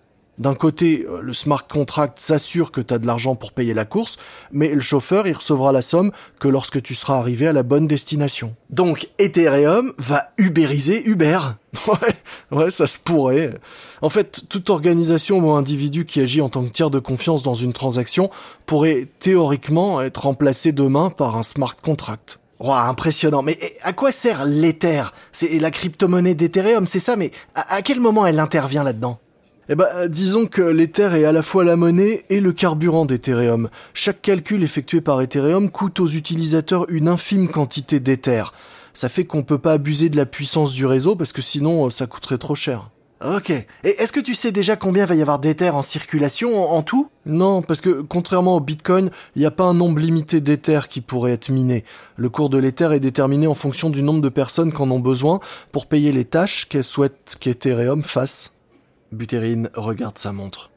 D'un 0.42 0.56
côté, 0.56 1.06
euh, 1.08 1.20
le 1.22 1.32
smart 1.34 1.68
contract 1.68 2.18
s'assure 2.18 2.72
que 2.72 2.80
tu 2.80 2.92
as 2.92 2.98
de 2.98 3.06
l'argent 3.06 3.36
pour 3.36 3.52
payer 3.52 3.74
la 3.74 3.84
course, 3.84 4.17
mais 4.50 4.70
le 4.70 4.81
chauffeur, 4.81 5.28
il 5.28 5.34
recevra 5.34 5.70
la 5.70 5.82
somme 5.82 6.10
que 6.40 6.48
lorsque 6.48 6.82
tu 6.82 6.96
seras 6.96 7.19
arrivé 7.19 7.46
à 7.46 7.52
la 7.52 7.62
bonne 7.62 7.86
destination. 7.86 8.56
Donc 8.69 9.08
Ethereum 9.20 9.93
va 9.98 10.32
ubériser 10.38 11.08
Uber. 11.08 11.38
Ouais, 11.88 12.14
ouais, 12.50 12.70
ça 12.70 12.86
se 12.86 12.98
pourrait. 12.98 13.55
En 14.02 14.10
fait, 14.10 14.43
toute 14.50 14.69
organisation 14.69 15.38
ou 15.38 15.52
individu 15.52 16.05
qui 16.05 16.20
agit 16.20 16.43
en 16.43 16.50
tant 16.50 16.64
que 16.64 16.70
tiers 16.70 16.90
de 16.90 16.98
confiance 16.98 17.43
dans 17.43 17.55
une 17.55 17.72
transaction 17.72 18.28
pourrait 18.67 19.08
théoriquement 19.20 20.02
être 20.02 20.24
remplacé 20.24 20.72
demain 20.72 21.08
par 21.08 21.36
un 21.36 21.43
smart 21.43 21.76
contract. 21.76 22.40
Wow, 22.58 22.72
impressionnant. 22.72 23.43
Mais 23.43 23.56
eh, 23.62 23.72
à 23.82 23.94
quoi 23.94 24.12
sert 24.12 24.44
l'Ether? 24.44 25.05
C'est 25.32 25.58
la 25.60 25.70
crypto-monnaie 25.70 26.34
d'Ethereum, 26.34 26.86
c'est 26.86 27.00
ça, 27.00 27.17
mais 27.17 27.31
à 27.55 27.81
quel 27.81 28.00
moment 28.00 28.26
elle 28.26 28.38
intervient 28.38 28.84
là-dedans? 28.84 29.19
Eh 29.69 29.76
ben, 29.76 30.08
disons 30.08 30.46
que 30.46 30.60
l'Ether 30.60 31.10
est 31.14 31.24
à 31.24 31.31
la 31.31 31.42
fois 31.42 31.62
la 31.62 31.76
monnaie 31.76 32.24
et 32.31 32.40
le 32.40 32.52
carburant 32.52 33.06
d'Ethereum. 33.06 33.69
Chaque 33.94 34.20
calcul 34.20 34.64
effectué 34.64 35.00
par 35.00 35.20
Ethereum 35.20 35.70
coûte 35.70 36.00
aux 36.00 36.08
utilisateurs 36.08 36.86
une 36.88 37.06
infime 37.06 37.48
quantité 37.48 38.00
d'Ether. 38.00 38.42
Ça 38.92 39.08
fait 39.08 39.24
qu'on 39.24 39.44
peut 39.44 39.58
pas 39.58 39.74
abuser 39.74 40.08
de 40.08 40.16
la 40.16 40.26
puissance 40.26 40.74
du 40.74 40.84
réseau 40.84 41.14
parce 41.14 41.32
que 41.32 41.42
sinon 41.42 41.86
euh, 41.86 41.90
ça 41.90 42.08
coûterait 42.08 42.38
trop 42.38 42.56
cher. 42.56 42.90
Ok. 43.24 43.50
Et 43.50 43.66
est-ce 43.84 44.10
que 44.10 44.19
tu 44.19 44.34
sais 44.34 44.50
déjà 44.50 44.74
combien 44.74 45.06
va 45.06 45.14
y 45.14 45.20
avoir 45.20 45.38
d'Ether 45.38 45.70
en 45.70 45.82
circulation 45.82 46.60
en, 46.60 46.76
en 46.76 46.82
tout? 46.82 47.08
Non, 47.24 47.62
parce 47.62 47.81
que 47.81 48.00
contrairement 48.00 48.56
au 48.56 48.60
Bitcoin, 48.60 49.10
il 49.36 49.38
n'y 49.38 49.46
a 49.46 49.52
pas 49.52 49.62
un 49.62 49.74
nombre 49.74 50.00
limité 50.00 50.40
d'Ether 50.40 50.81
qui 50.90 51.00
pourrait 51.00 51.31
être 51.31 51.50
miné. 51.50 51.84
Le 52.16 52.28
cours 52.28 52.50
de 52.50 52.58
l'Ether 52.58 52.92
est 52.94 53.00
déterminé 53.00 53.46
en 53.46 53.54
fonction 53.54 53.90
du 53.90 54.02
nombre 54.02 54.22
de 54.22 54.28
personnes 54.28 54.72
qui 54.72 54.82
en 54.82 54.90
ont 54.90 54.98
besoin 54.98 55.38
pour 55.70 55.86
payer 55.86 56.10
les 56.10 56.24
tâches 56.24 56.69
qu'elles 56.69 56.82
souhaitent 56.82 57.36
qu'Ethereum 57.38 58.02
fasse. 58.02 58.50
Buterin 59.12 59.64
regarde 59.74 60.19
sa 60.19 60.32
montre. 60.32 60.70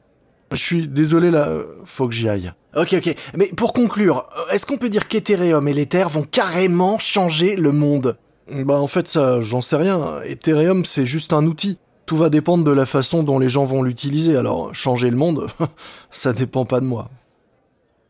Je 0.52 0.56
suis 0.56 0.86
désolé 0.86 1.30
là, 1.30 1.50
faut 1.84 2.06
que 2.06 2.14
j'y 2.14 2.28
aille. 2.28 2.52
Ok, 2.76 2.94
ok. 2.98 3.14
Mais 3.36 3.48
pour 3.48 3.72
conclure, 3.72 4.28
euh, 4.38 4.52
est-ce 4.52 4.66
qu'on 4.66 4.76
peut 4.76 4.90
dire 4.90 5.08
qu'Ethereum 5.08 5.66
et 5.66 5.72
l'Ether 5.72 6.04
vont 6.10 6.22
carrément 6.22 6.98
changer 6.98 7.56
le 7.56 7.72
monde? 7.72 8.16
Bah 8.48 8.78
en 8.78 8.86
fait 8.86 9.08
ça, 9.08 9.40
j'en 9.40 9.60
sais 9.60 9.76
rien. 9.76 10.20
Ethereum 10.22 10.84
c'est 10.84 11.06
juste 11.06 11.32
un 11.32 11.44
outil. 11.46 11.78
Tout 12.04 12.16
va 12.16 12.30
dépendre 12.30 12.62
de 12.62 12.70
la 12.70 12.86
façon 12.86 13.24
dont 13.24 13.40
les 13.40 13.48
gens 13.48 13.64
vont 13.64 13.82
l'utiliser. 13.82 14.36
Alors 14.36 14.72
changer 14.72 15.10
le 15.10 15.16
monde, 15.16 15.48
ça 16.10 16.32
dépend 16.32 16.64
pas 16.64 16.80
de 16.80 16.86
moi. 16.86 17.10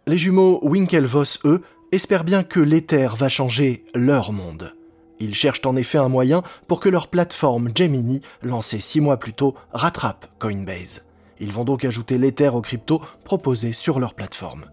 Les 0.06 0.18
jumeaux 0.18 0.60
Winklevoss, 0.62 1.40
eux, 1.44 1.62
espèrent 1.90 2.24
bien 2.24 2.42
que 2.42 2.60
l'Ether 2.60 3.08
va 3.16 3.28
changer 3.28 3.84
leur 3.94 4.32
monde. 4.32 4.75
Ils 5.20 5.34
cherchent 5.34 5.64
en 5.64 5.76
effet 5.76 5.98
un 5.98 6.08
moyen 6.08 6.42
pour 6.68 6.80
que 6.80 6.88
leur 6.88 7.08
plateforme 7.08 7.70
Gemini, 7.74 8.20
lancée 8.42 8.80
six 8.80 9.00
mois 9.00 9.16
plus 9.16 9.32
tôt, 9.32 9.54
rattrape 9.72 10.26
Coinbase. 10.38 11.02
Ils 11.40 11.52
vont 11.52 11.64
donc 11.64 11.84
ajouter 11.84 12.18
l'Ether 12.18 12.48
aux 12.48 12.60
cryptos 12.60 13.00
proposés 13.24 13.72
sur 13.72 13.98
leur 13.98 14.14
plateforme. 14.14 14.66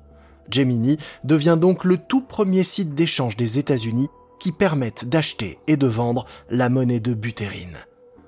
Gemini 0.50 0.98
devient 1.24 1.58
donc 1.60 1.86
le 1.86 1.98
tout 1.98 2.22
premier 2.22 2.64
site 2.64 2.94
d'échange 2.94 3.38
des 3.38 3.58
États-Unis 3.60 4.10
qui 4.40 4.52
permettent 4.52 5.06
d'acheter 5.06 5.60
et 5.68 5.78
de 5.78 5.88
vendre 5.88 6.26
la 6.50 6.70
monnaie 6.70 7.00
de 7.00 7.14
Buterin. 7.14 7.74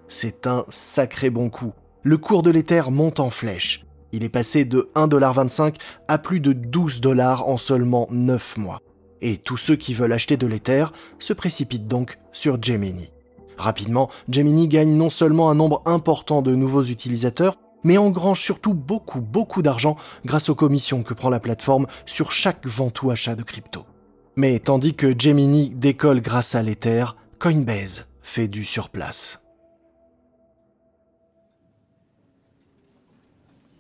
C'est 0.07 0.47
un 0.47 0.63
sacré 0.69 1.29
bon 1.29 1.49
coup. 1.49 1.73
Le 2.03 2.17
cours 2.17 2.43
de 2.43 2.51
l'Ether 2.51 2.83
monte 2.89 3.19
en 3.19 3.29
flèche. 3.29 3.85
Il 4.11 4.23
est 4.23 4.29
passé 4.29 4.63
de 4.63 4.89
1,25$ 4.95 5.73
à 6.07 6.17
plus 6.17 6.39
de 6.39 6.53
12 6.53 7.01
dollars 7.01 7.47
en 7.47 7.57
seulement 7.57 8.07
9 8.11 8.57
mois. 8.57 8.79
Et 9.21 9.37
tous 9.37 9.57
ceux 9.57 9.75
qui 9.75 9.93
veulent 9.93 10.13
acheter 10.13 10.37
de 10.37 10.47
l'Ether 10.47 10.85
se 11.19 11.33
précipitent 11.33 11.87
donc 11.87 12.19
sur 12.31 12.61
Gemini. 12.61 13.09
Rapidement, 13.57 14.09
Gemini 14.29 14.67
gagne 14.67 14.95
non 14.95 15.09
seulement 15.09 15.49
un 15.49 15.55
nombre 15.55 15.81
important 15.85 16.41
de 16.41 16.55
nouveaux 16.55 16.83
utilisateurs, 16.83 17.57
mais 17.83 17.97
engrange 17.97 18.41
surtout 18.41 18.73
beaucoup, 18.73 19.21
beaucoup 19.21 19.61
d'argent 19.61 19.95
grâce 20.25 20.49
aux 20.49 20.55
commissions 20.55 21.03
que 21.03 21.13
prend 21.13 21.29
la 21.29 21.39
plateforme 21.39 21.87
sur 22.05 22.31
chaque 22.31 22.65
vente 22.65 23.01
ou 23.03 23.11
achat 23.11 23.35
de 23.35 23.43
crypto. 23.43 23.85
Mais 24.35 24.59
tandis 24.59 24.95
que 24.95 25.17
Gemini 25.17 25.69
décolle 25.69 26.19
grâce 26.19 26.55
à 26.55 26.63
l'Ether, 26.63 27.05
Coinbase 27.39 28.07
fait 28.21 28.47
du 28.47 28.65
surplace. 28.65 29.39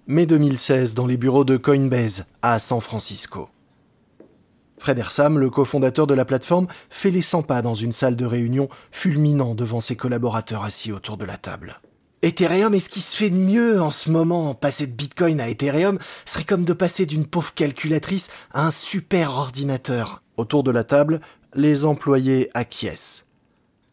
Mai 0.07 0.27
2016 0.27 0.93
dans 0.93 1.07
les 1.07 1.17
bureaux 1.17 1.45
de 1.45 1.57
Coinbase 1.57 2.27
à 2.43 2.59
San 2.59 2.79
Francisco. 2.79 3.49
Fred 4.77 4.99
Ersam, 4.99 5.39
le 5.39 5.49
cofondateur 5.49 6.07
de 6.07 6.13
la 6.13 6.25
plateforme, 6.25 6.67
fait 6.89 7.11
les 7.11 7.21
100 7.21 7.43
pas 7.43 7.61
dans 7.61 7.73
une 7.73 7.91
salle 7.91 8.15
de 8.15 8.25
réunion, 8.25 8.69
fulminant 8.91 9.55
devant 9.55 9.79
ses 9.79 9.95
collaborateurs 9.95 10.63
assis 10.63 10.91
autour 10.91 11.17
de 11.17 11.25
la 11.25 11.37
table. 11.37 11.79
Ethereum 12.21 12.73
est 12.73 12.79
ce 12.79 12.89
qui 12.89 13.01
se 13.01 13.15
fait 13.15 13.29
de 13.29 13.37
mieux 13.37 13.81
en 13.81 13.91
ce 13.91 14.09
moment? 14.09 14.55
Passer 14.55 14.87
de 14.87 14.93
Bitcoin 14.93 15.39
à 15.39 15.47
Ethereum 15.47 15.99
serait 16.25 16.43
comme 16.43 16.65
de 16.65 16.73
passer 16.73 17.05
d'une 17.05 17.27
pauvre 17.27 17.53
calculatrice 17.53 18.29
à 18.51 18.65
un 18.65 18.71
super 18.71 19.37
ordinateur. 19.37 20.23
Autour 20.35 20.63
de 20.63 20.71
la 20.71 20.83
table, 20.83 21.21
les 21.53 21.85
employés 21.85 22.49
acquiescent. 22.53 23.25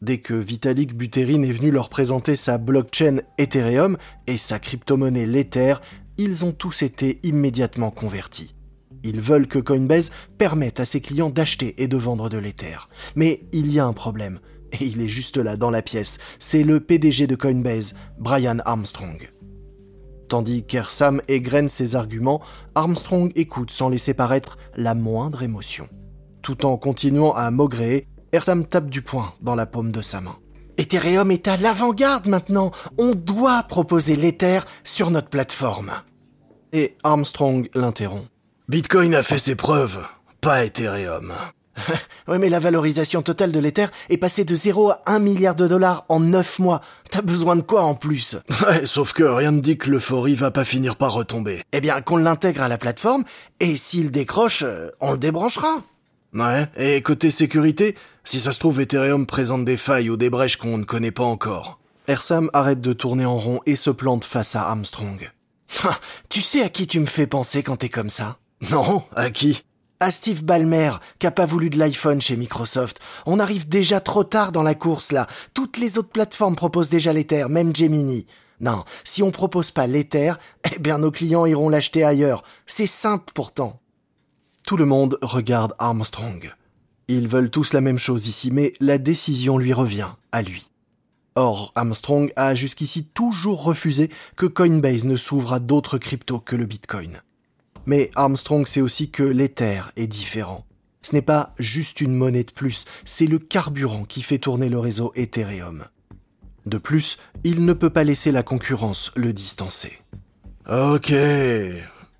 Dès 0.00 0.18
que 0.18 0.34
Vitalik 0.34 0.96
Buterin 0.96 1.42
est 1.42 1.52
venu 1.52 1.70
leur 1.70 1.88
présenter 1.88 2.34
sa 2.34 2.58
blockchain 2.58 3.18
Ethereum 3.38 3.98
et 4.26 4.38
sa 4.38 4.58
crypto-monnaie 4.58 5.26
l'Ether, 5.26 5.74
ils 6.18 6.44
ont 6.44 6.52
tous 6.52 6.82
été 6.82 7.20
immédiatement 7.22 7.90
convertis. 7.90 8.54
Ils 9.04 9.20
veulent 9.20 9.48
que 9.48 9.58
Coinbase 9.58 10.10
permette 10.38 10.80
à 10.80 10.84
ses 10.84 11.00
clients 11.00 11.30
d'acheter 11.30 11.82
et 11.82 11.88
de 11.88 11.96
vendre 11.96 12.28
de 12.28 12.38
l'Ether. 12.38 12.76
Mais 13.16 13.44
il 13.52 13.72
y 13.72 13.78
a 13.78 13.86
un 13.86 13.92
problème, 13.92 14.38
et 14.72 14.84
il 14.84 15.00
est 15.00 15.08
juste 15.08 15.36
là 15.36 15.56
dans 15.56 15.70
la 15.70 15.82
pièce. 15.82 16.18
C'est 16.38 16.62
le 16.62 16.80
PDG 16.80 17.26
de 17.26 17.36
Coinbase, 17.36 17.94
Brian 18.18 18.58
Armstrong. 18.64 19.30
Tandis 20.28 20.62
qu'Ersam 20.62 21.20
égrène 21.28 21.68
ses 21.68 21.94
arguments, 21.94 22.40
Armstrong 22.74 23.30
écoute 23.34 23.70
sans 23.70 23.88
laisser 23.88 24.14
paraître 24.14 24.56
la 24.76 24.94
moindre 24.94 25.42
émotion. 25.42 25.88
Tout 26.40 26.64
en 26.64 26.76
continuant 26.76 27.34
à 27.34 27.50
maugréer, 27.50 28.08
Ersam 28.32 28.66
tape 28.66 28.88
du 28.88 29.02
poing 29.02 29.34
dans 29.42 29.54
la 29.54 29.66
paume 29.66 29.92
de 29.92 30.00
sa 30.00 30.22
main. 30.22 30.36
Ethereum 30.78 31.30
est 31.30 31.48
à 31.48 31.58
l'avant-garde 31.58 32.28
maintenant. 32.28 32.70
On 32.96 33.14
doit 33.14 33.62
proposer 33.64 34.16
l'Ether 34.16 34.60
sur 34.84 35.10
notre 35.10 35.28
plateforme. 35.28 35.92
Et 36.72 36.96
Armstrong 37.04 37.68
l'interrompt. 37.74 38.26
Bitcoin 38.68 39.14
a 39.14 39.24
fait 39.24 39.38
ses 39.38 39.56
preuves, 39.56 40.06
pas 40.40 40.64
Ethereum. 40.64 41.32
oui, 42.28 42.38
mais 42.38 42.48
la 42.48 42.60
valorisation 42.60 43.20
totale 43.20 43.50
de 43.50 43.58
l'Ether 43.58 43.86
est 44.08 44.18
passée 44.18 44.44
de 44.44 44.54
0 44.54 44.90
à 44.90 45.02
1 45.06 45.18
milliard 45.18 45.56
de 45.56 45.66
dollars 45.66 46.04
en 46.08 46.20
9 46.20 46.60
mois. 46.60 46.80
T'as 47.10 47.22
besoin 47.22 47.56
de 47.56 47.62
quoi 47.62 47.82
en 47.82 47.96
plus? 47.96 48.36
Ouais, 48.66 48.86
sauf 48.86 49.14
que 49.14 49.24
rien 49.24 49.50
ne 49.50 49.60
dit 49.60 49.78
que 49.78 49.90
l'euphorie 49.90 50.36
va 50.36 50.52
pas 50.52 50.64
finir 50.64 50.94
par 50.94 51.12
retomber. 51.12 51.62
Eh 51.72 51.80
bien, 51.80 52.00
qu'on 52.02 52.18
l'intègre 52.18 52.62
à 52.62 52.68
la 52.68 52.78
plateforme, 52.78 53.24
et 53.58 53.76
s'il 53.76 54.10
décroche, 54.10 54.62
euh, 54.62 54.90
on 55.00 55.12
le 55.12 55.18
débranchera. 55.18 55.82
Ouais, 56.32 56.68
et 56.76 57.02
côté 57.02 57.30
sécurité, 57.30 57.96
si 58.22 58.38
ça 58.38 58.52
se 58.52 58.60
trouve, 58.60 58.80
Ethereum 58.80 59.26
présente 59.26 59.64
des 59.64 59.76
failles 59.76 60.08
ou 60.08 60.16
des 60.16 60.30
brèches 60.30 60.56
qu'on 60.56 60.78
ne 60.78 60.84
connaît 60.84 61.10
pas 61.10 61.24
encore. 61.24 61.80
Ersam 62.06 62.48
arrête 62.52 62.80
de 62.80 62.92
tourner 62.92 63.24
en 63.24 63.36
rond 63.36 63.60
et 63.66 63.76
se 63.76 63.90
plante 63.90 64.24
face 64.24 64.54
à 64.54 64.68
Armstrong. 64.68 65.32
tu 66.28 66.40
sais 66.40 66.62
à 66.62 66.68
qui 66.68 66.86
tu 66.86 67.00
me 67.00 67.06
fais 67.06 67.26
penser 67.26 67.64
quand 67.64 67.76
t'es 67.76 67.88
comme 67.88 68.10
ça? 68.10 68.38
Non, 68.70 69.02
à 69.16 69.30
qui? 69.30 69.62
À 69.98 70.10
Steve 70.10 70.44
Ballmer, 70.44 70.92
qui 71.18 71.26
a 71.26 71.30
pas 71.30 71.46
voulu 71.46 71.68
de 71.68 71.78
l'iPhone 71.78 72.20
chez 72.20 72.36
Microsoft. 72.36 73.00
On 73.26 73.38
arrive 73.40 73.68
déjà 73.68 74.00
trop 74.00 74.24
tard 74.24 74.52
dans 74.52 74.62
la 74.62 74.74
course 74.74 75.12
là. 75.12 75.26
Toutes 75.54 75.78
les 75.78 75.98
autres 75.98 76.10
plateformes 76.10 76.56
proposent 76.56 76.90
déjà 76.90 77.12
l'Ether, 77.12 77.46
même 77.48 77.74
Gemini. 77.74 78.26
Non, 78.60 78.84
si 79.02 79.22
on 79.22 79.32
propose 79.32 79.72
pas 79.72 79.86
l'Ether, 79.88 80.34
eh 80.74 80.78
bien 80.78 80.98
nos 80.98 81.10
clients 81.10 81.46
iront 81.46 81.68
l'acheter 81.68 82.04
ailleurs. 82.04 82.44
C'est 82.66 82.86
simple 82.86 83.32
pourtant. 83.34 83.80
Tout 84.64 84.76
le 84.76 84.86
monde 84.86 85.18
regarde 85.22 85.74
Armstrong. 85.78 86.54
Ils 87.08 87.26
veulent 87.26 87.50
tous 87.50 87.72
la 87.72 87.80
même 87.80 87.98
chose 87.98 88.28
ici, 88.28 88.50
mais 88.52 88.74
la 88.80 88.98
décision 88.98 89.58
lui 89.58 89.72
revient, 89.72 90.10
à 90.30 90.42
lui. 90.42 90.66
Or, 91.34 91.72
Armstrong 91.74 92.32
a 92.36 92.54
jusqu'ici 92.54 93.04
toujours 93.04 93.64
refusé 93.64 94.08
que 94.36 94.46
Coinbase 94.46 95.04
ne 95.04 95.16
s'ouvre 95.16 95.52
à 95.52 95.58
d'autres 95.58 95.98
cryptos 95.98 96.38
que 96.38 96.54
le 96.54 96.66
Bitcoin. 96.66 97.22
Mais 97.86 98.10
Armstrong 98.14 98.66
sait 98.66 98.80
aussi 98.80 99.10
que 99.10 99.22
l'Ether 99.22 99.82
est 99.96 100.06
différent. 100.06 100.64
Ce 101.02 101.14
n'est 101.14 101.22
pas 101.22 101.52
juste 101.58 102.00
une 102.00 102.14
monnaie 102.14 102.44
de 102.44 102.52
plus, 102.52 102.84
c'est 103.04 103.26
le 103.26 103.38
carburant 103.38 104.04
qui 104.04 104.22
fait 104.22 104.38
tourner 104.38 104.68
le 104.68 104.78
réseau 104.78 105.12
Ethereum. 105.16 105.84
De 106.64 106.78
plus, 106.78 107.18
il 107.42 107.64
ne 107.64 107.72
peut 107.72 107.90
pas 107.90 108.04
laisser 108.04 108.30
la 108.30 108.44
concurrence 108.44 109.10
le 109.16 109.32
distancer. 109.32 109.98
Ok, 110.70 111.12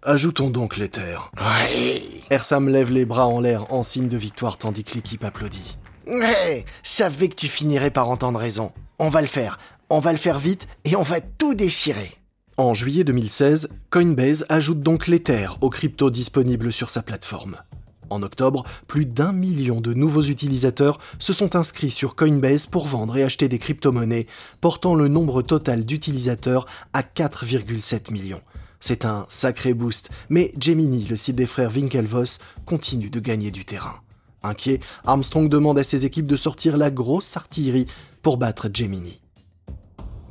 ajoutons 0.02 0.50
donc 0.50 0.76
l'Ether. 0.76 1.19
Ouais. 1.40 2.02
Ersam 2.31 2.69
lève 2.69 2.90
les 2.90 3.04
bras 3.04 3.28
en 3.28 3.40
l'air 3.40 3.73
en 3.73 3.85
signe 3.85 4.09
de 4.09 4.16
victoire 4.16 4.59
tandis 4.59 4.83
que 4.83 4.95
l'équipe 4.95 5.23
applaudit. 5.23 5.78
Ouais, 6.09 6.64
je 6.83 6.90
savais 6.90 7.28
que 7.28 7.37
tu 7.37 7.47
finirais 7.47 7.92
par 7.92 8.09
entendre 8.09 8.40
raison. 8.40 8.73
On 8.99 9.11
va 9.11 9.21
le 9.21 9.28
faire. 9.28 9.61
On 9.90 10.00
va 10.00 10.11
le 10.11 10.19
faire 10.19 10.40
vite 10.40 10.66
et 10.85 10.97
on 10.97 11.02
va 11.02 11.21
tout 11.21 11.54
déchirer. 11.54 12.11
En 12.62 12.75
juillet 12.75 13.02
2016, 13.02 13.71
Coinbase 13.90 14.47
ajoute 14.49 14.83
donc 14.83 15.09
l'Ether 15.09 15.49
aux 15.62 15.69
cryptos 15.69 16.11
disponibles 16.11 16.73
sur 16.73 16.90
sa 16.90 17.02
plateforme. 17.02 17.57
En 18.09 18.23
octobre, 18.23 18.62
plus 18.87 19.04
d'un 19.04 19.33
million 19.33 19.81
de 19.81 19.92
nouveaux 19.92 20.23
utilisateurs 20.23 21.00
se 21.19 21.33
sont 21.33 21.57
inscrits 21.57 21.90
sur 21.90 22.14
Coinbase 22.14 22.66
pour 22.66 22.87
vendre 22.87 23.16
et 23.16 23.25
acheter 23.25 23.49
des 23.49 23.59
crypto-monnaies, 23.59 24.28
portant 24.61 24.95
le 24.95 25.09
nombre 25.09 25.42
total 25.42 25.85
d'utilisateurs 25.85 26.66
à 26.92 27.02
4,7 27.02 28.12
millions. 28.12 28.42
C'est 28.78 29.07
un 29.07 29.26
sacré 29.28 29.75
boost, 29.75 30.11
mais 30.28 30.54
Gemini, 30.57 31.04
le 31.07 31.16
site 31.16 31.35
des 31.35 31.47
frères 31.47 31.73
Winklevoss, 31.75 32.38
continue 32.64 33.11
de 33.11 33.19
gagner 33.19 33.50
du 33.50 33.64
terrain. 33.64 33.97
Inquiet, 34.45 34.78
Armstrong 35.04 35.49
demande 35.49 35.81
à 35.81 35.85
ses 35.85 36.07
équipes 36.07 36.28
de 36.28 36.37
sortir 36.37 36.76
la 36.76 36.92
grosse 36.92 37.37
artillerie 37.37 37.88
pour 38.23 38.37
battre 38.37 38.71
Gemini. 38.73 39.21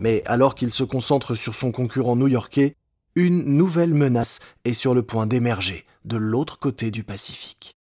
Mais 0.02 0.24
alors 0.26 0.56
qu'il 0.56 0.72
se 0.72 0.84
concentre 0.84 1.36
sur 1.36 1.54
son 1.54 1.72
concurrent 1.72 2.16
new-yorkais, 2.16 2.76
une 3.16 3.46
nouvelle 3.46 3.94
menace 3.94 4.40
est 4.66 4.74
sur 4.74 4.96
le 4.96 5.04
point 5.04 5.28
d'émerger 5.28 5.86
de 6.06 6.18
l'autre 6.18 6.58
côté 6.58 6.90
du 6.90 7.04
Pacifique. 7.04 7.76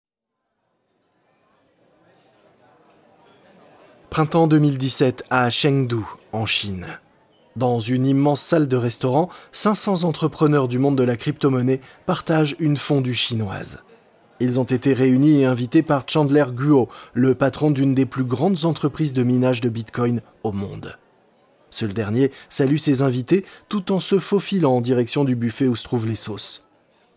Printemps 4.11 4.49
2017 4.49 5.25
à 5.31 5.49
Chengdu, 5.51 6.03
en 6.33 6.45
Chine. 6.45 6.87
Dans 7.55 7.79
une 7.79 8.07
immense 8.07 8.41
salle 8.41 8.67
de 8.67 8.77
restaurant, 8.77 9.29
500 9.53 10.03
entrepreneurs 10.03 10.67
du 10.67 10.81
monde 10.81 10.99
de 10.99 11.05
la 11.05 11.17
crypto-monnaie 11.17 11.81
partagent 12.05 12.57
une 12.59 12.77
fondue 12.77 13.15
chinoise. 13.15 13.85
Ils 14.41 14.59
ont 14.59 14.65
été 14.65 14.93
réunis 14.93 15.43
et 15.43 15.45
invités 15.45 15.83
par 15.83 16.03
Chandler 16.09 16.47
Guo, 16.53 16.89
le 17.13 17.37
patron 17.37 17.71
d'une 17.71 17.95
des 17.95 18.07
plus 18.07 18.25
grandes 18.25 18.65
entreprises 18.65 19.13
de 19.13 19.23
minage 19.23 19.61
de 19.61 19.69
Bitcoin 19.69 20.21
au 20.43 20.51
monde. 20.51 20.99
Ce 21.71 21.87
dernier 21.87 22.31
salue 22.49 22.77
ses 22.77 23.03
invités 23.03 23.45
tout 23.69 23.93
en 23.93 24.01
se 24.01 24.19
faufilant 24.19 24.77
en 24.77 24.81
direction 24.81 25.25
du 25.25 25.37
buffet 25.37 25.67
où 25.67 25.77
se 25.77 25.85
trouvent 25.85 26.07
les 26.07 26.17
sauces. 26.17 26.67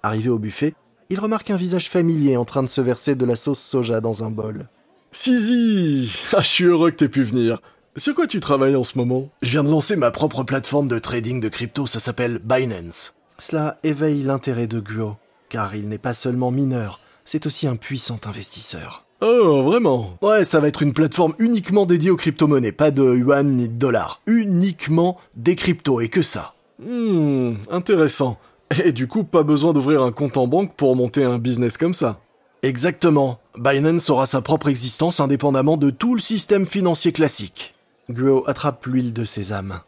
Arrivé 0.03 0.29
au 0.29 0.39
buffet, 0.39 0.73
il 1.09 1.19
remarque 1.19 1.51
un 1.51 1.57
visage 1.57 1.89
familier 1.89 2.37
en 2.37 2.45
train 2.45 2.63
de 2.63 2.67
se 2.67 2.81
verser 2.81 3.15
de 3.15 3.25
la 3.25 3.35
sauce 3.35 3.59
soja 3.59 4.01
dans 4.01 4.23
un 4.23 4.31
bol. 4.31 4.67
Sizi 5.11 6.11
Ah, 6.33 6.41
je 6.41 6.47
suis 6.47 6.63
heureux 6.63 6.91
que 6.91 6.95
t'aies 6.95 7.09
pu 7.09 7.23
venir. 7.23 7.61
Sur 7.97 8.15
quoi 8.15 8.27
tu 8.27 8.39
travailles 8.39 8.77
en 8.77 8.85
ce 8.85 8.97
moment? 8.97 9.29
Je 9.41 9.51
viens 9.51 9.63
de 9.65 9.69
lancer 9.69 9.97
ma 9.97 10.11
propre 10.11 10.43
plateforme 10.43 10.87
de 10.87 10.97
trading 10.97 11.41
de 11.41 11.49
crypto, 11.49 11.85
ça 11.85 11.99
s'appelle 11.99 12.39
Binance. 12.39 13.13
Cela 13.37 13.79
éveille 13.83 14.23
l'intérêt 14.23 14.67
de 14.67 14.79
Guo, 14.79 15.17
car 15.49 15.75
il 15.75 15.89
n'est 15.89 15.97
pas 15.97 16.13
seulement 16.13 16.51
mineur, 16.51 17.01
c'est 17.25 17.45
aussi 17.45 17.67
un 17.67 17.75
puissant 17.75 18.19
investisseur. 18.25 19.05
Oh, 19.21 19.61
vraiment 19.63 20.17
Ouais, 20.23 20.43
ça 20.43 20.59
va 20.59 20.67
être 20.67 20.81
une 20.81 20.93
plateforme 20.93 21.35
uniquement 21.37 21.85
dédiée 21.85 22.09
aux 22.09 22.15
crypto-monnaies, 22.15 22.71
pas 22.71 22.89
de 22.89 23.15
yuan 23.15 23.55
ni 23.55 23.69
de 23.69 23.73
dollars. 23.75 24.21
Uniquement 24.25 25.17
des 25.35 25.55
cryptos 25.55 26.01
et 26.01 26.09
que 26.09 26.23
ça. 26.23 26.55
Hmm, 26.79 27.53
intéressant. 27.69 28.39
Et 28.83 28.91
du 28.91 29.07
coup, 29.07 29.23
pas 29.23 29.43
besoin 29.43 29.73
d'ouvrir 29.73 30.01
un 30.01 30.11
compte 30.11 30.37
en 30.37 30.47
banque 30.47 30.75
pour 30.75 30.95
monter 30.95 31.23
un 31.23 31.37
business 31.37 31.77
comme 31.77 31.93
ça. 31.93 32.19
Exactement. 32.63 33.39
Binance 33.57 34.09
aura 34.09 34.25
sa 34.25 34.41
propre 34.41 34.69
existence 34.69 35.19
indépendamment 35.19 35.77
de 35.77 35.89
tout 35.89 36.15
le 36.15 36.21
système 36.21 36.65
financier 36.65 37.11
classique. 37.11 37.75
Guo 38.09 38.43
attrape 38.47 38.85
l'huile 38.85 39.13
de 39.13 39.25
ses 39.25 39.53
âmes. 39.53 39.81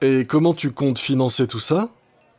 Et 0.00 0.24
comment 0.24 0.54
tu 0.54 0.70
comptes 0.70 0.98
financer 0.98 1.46
tout 1.46 1.60
ça? 1.60 1.90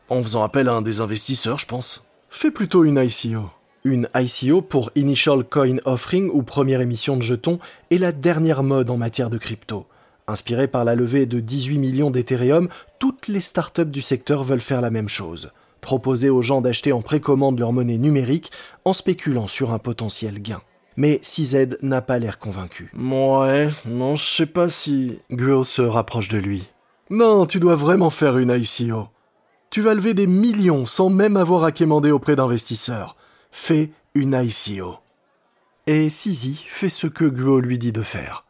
En 0.10 0.22
faisant 0.22 0.44
appel 0.44 0.70
à 0.70 0.74
un 0.74 0.82
des 0.82 1.02
investisseurs, 1.02 1.58
je 1.60 1.66
pense. 1.66 2.06
Fais 2.30 2.52
plutôt 2.52 2.84
une 2.84 2.98
ICO. 2.98 3.50
Une 3.86 4.10
ICO 4.16 4.64
pour 4.64 4.90
Initial 4.96 5.44
Coin 5.44 5.78
Offering 5.86 6.32
ou 6.34 6.42
première 6.42 6.82
émission 6.82 7.18
de 7.18 7.22
jetons 7.22 7.60
est 7.92 8.00
la 8.00 8.12
dernière 8.12 8.64
mode 8.64 8.90
en 8.90 8.98
matière 8.98 9.30
de 9.30 9.38
crypto. 9.38 9.86
Inspirée 10.26 10.68
par 10.68 10.86
la 10.86 10.96
levée 10.96 11.28
de 11.28 11.40
18 11.40 11.78
millions 11.78 12.10
d'Ethereum, 12.10 12.68
toutes 12.98 13.28
les 13.28 13.42
startups 13.42 13.86
du 13.86 14.02
secteur 14.02 14.44
veulent 14.44 14.60
faire 14.60 14.82
la 14.82 14.90
même 14.90 15.08
chose. 15.08 15.52
Proposer 15.82 16.32
aux 16.32 16.42
gens 16.42 16.62
d'acheter 16.62 16.94
en 16.94 17.04
précommande 17.04 17.60
leur 17.60 17.74
monnaie 17.74 18.00
numérique 18.00 18.52
en 18.86 18.94
spéculant 18.94 19.46
sur 19.46 19.72
un 19.72 19.78
potentiel 19.78 20.42
gain. 20.42 20.64
Mais 20.98 21.20
CZ 21.20 21.78
n'a 21.84 22.02
pas 22.02 22.18
l'air 22.18 22.40
convaincu. 22.40 22.92
Ouais, 22.98 23.70
non, 23.86 24.16
je 24.16 24.24
sais 24.26 24.48
pas 24.48 24.68
si... 24.68 25.20
Guo 25.32 25.64
se 25.64 25.84
rapproche 25.84 26.30
de 26.30 26.40
lui. 26.40 26.68
Non, 27.12 27.46
tu 27.46 27.60
dois 27.60 27.76
vraiment 27.76 28.10
faire 28.10 28.40
une 28.40 28.50
ICO. 28.50 29.10
Tu 29.70 29.82
vas 29.82 29.94
lever 29.94 30.16
des 30.16 30.26
millions 30.26 30.88
sans 30.88 31.12
même 31.12 31.38
avoir 31.38 31.64
à 31.64 31.72
quémander 31.72 32.10
auprès 32.10 32.36
d'investisseurs. 32.36 33.16
Fais 33.58 33.90
une 34.14 34.40
ICO. 34.40 34.98
Et 35.88 36.12
Sizi 36.12 36.62
fait 36.68 36.90
ce 36.90 37.08
que 37.08 37.26
Guo 37.26 37.62
lui 37.62 37.80
dit 37.80 37.94
de 37.94 38.04
faire. 38.04 38.46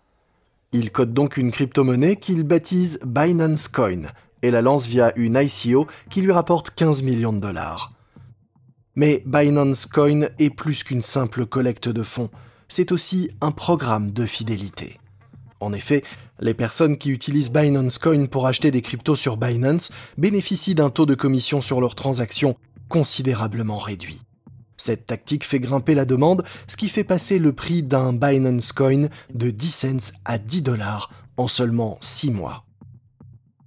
Il 0.74 0.92
code 0.92 1.14
donc 1.14 1.38
une 1.38 1.52
crypto-monnaie 1.52 2.18
qu'il 2.18 2.44
baptise 2.44 3.00
Binance 3.06 3.70
Coin 3.70 4.02
et 4.42 4.52
la 4.52 4.62
lance 4.62 4.88
via 4.88 5.14
une 5.16 5.40
ICO 5.42 5.88
qui 6.10 6.22
lui 6.22 6.34
rapporte 6.34 6.72
15 6.72 7.04
millions 7.04 7.32
de 7.32 7.40
dollars. 7.40 7.94
Mais 8.96 9.24
Binance 9.26 9.86
Coin 9.86 10.28
est 10.38 10.50
plus 10.50 10.84
qu'une 10.84 11.04
simple 11.04 11.46
collecte 11.46 11.88
de 11.88 12.04
fonds, 12.04 12.32
c'est 12.68 12.92
aussi 12.92 13.30
un 13.40 13.52
programme 13.52 14.12
de 14.12 14.26
fidélité. 14.26 15.00
En 15.62 15.72
effet, 15.72 16.04
les 16.42 16.56
personnes 16.56 16.98
qui 16.98 17.12
utilisent 17.12 17.52
Binance 17.52 18.00
Coin 18.00 18.26
pour 18.26 18.48
acheter 18.48 18.72
des 18.72 18.82
cryptos 18.82 19.16
sur 19.16 19.38
Binance 19.38 19.92
bénéficient 20.18 20.76
d'un 20.76 20.90
taux 20.90 21.06
de 21.06 21.16
commission 21.16 21.62
sur 21.62 21.80
leurs 21.80 21.96
transactions 21.96 22.58
considérablement 22.90 23.78
réduit. 23.78 24.25
Cette 24.78 25.06
tactique 25.06 25.46
fait 25.46 25.60
grimper 25.60 25.96
la 25.96 26.06
demande, 26.06 26.44
ce 26.68 26.78
qui 26.78 26.90
fait 26.90 27.04
passer 27.04 27.40
le 27.40 27.54
prix 27.54 27.82
d'un 27.82 28.14
Binance 28.14 28.72
Coin 28.72 29.08
de 29.34 29.50
10 29.50 29.72
cents 29.72 30.14
à 30.26 30.38
10 30.38 30.62
dollars 30.64 31.12
en 31.38 31.48
seulement 31.48 31.98
6 32.02 32.32
mois. 32.32 32.66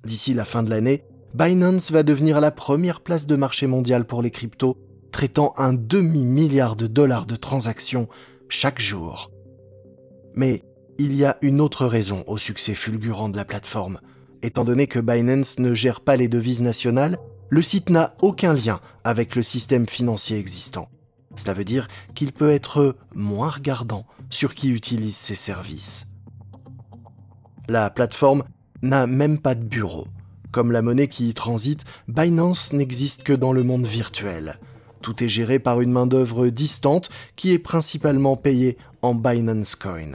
D'ici 0.05 0.35
la 0.35 0.45
fin 0.45 0.63
de 0.63 0.71
l'année, 0.71 1.05
Binance 1.35 1.91
va 1.91 2.03
devenir 2.03 2.41
la 2.41 2.51
première 2.51 3.01
place 3.01 3.27
de 3.27 3.37
marché 3.37 3.67
mondial 3.67 4.07
pour 4.07 4.23
les 4.23 4.31
cryptos, 4.31 4.79
traitant 5.13 5.55
un 5.57 5.73
demi-milliard 5.73 6.77
de 6.77 6.87
dollars 6.87 7.27
de 7.27 7.37
transactions 7.37 8.09
chaque 8.49 8.81
jour. 8.81 9.31
Mais 10.35 10.63
il 10.99 11.15
y 11.15 11.25
a 11.25 11.39
une 11.43 11.61
autre 11.61 11.87
raison 11.87 12.25
au 12.27 12.39
succès 12.39 12.75
fulgurant 12.75 13.29
de 13.29 13.37
la 13.37 13.45
plateforme. 13.45 14.01
Étant 14.43 14.65
donné 14.65 14.87
que 14.87 14.99
Binance 14.99 15.59
ne 15.59 15.75
gère 15.75 16.01
pas 16.01 16.17
les 16.17 16.29
devises 16.29 16.63
nationales, 16.63 17.19
le 17.51 17.63
site 17.63 17.91
n'a 17.91 18.15
aucun 18.21 18.53
lien 18.53 18.81
avec 19.05 19.37
le 19.37 19.43
système 19.43 19.87
financier 19.87 20.39
existant. 20.39 20.89
Cela 21.39 21.55
veut 21.55 21.65
dire 21.65 21.87
qu'il 22.15 22.33
peut 22.33 22.51
être 22.51 22.97
moins 23.15 23.49
regardant 23.49 24.05
sur 24.29 24.55
qui 24.55 24.71
utilise 24.71 25.17
ses 25.17 25.37
services. 25.37 26.09
La 27.69 27.91
plateforme 27.91 28.43
n'a 28.83 29.07
même 29.07 29.39
pas 29.39 29.55
de 29.55 29.65
bureau. 29.65 30.09
Comme 30.51 30.73
la 30.73 30.83
monnaie 30.83 31.07
qui 31.07 31.29
y 31.29 31.35
transite, 31.35 31.85
Binance 32.09 32.73
n'existe 32.73 33.23
que 33.23 33.33
dans 33.33 33.53
le 33.53 33.63
monde 33.63 33.87
virtuel. 33.87 34.59
Tout 35.01 35.23
est 35.23 35.29
géré 35.29 35.61
par 35.61 35.81
une 35.81 35.93
main-d'œuvre 35.93 36.49
distante 36.49 37.09
qui 37.37 37.53
est 37.53 37.61
principalement 37.61 38.37
payée 38.37 38.77
en 39.03 39.15
Binance 39.15 39.77
Coin. 39.77 40.13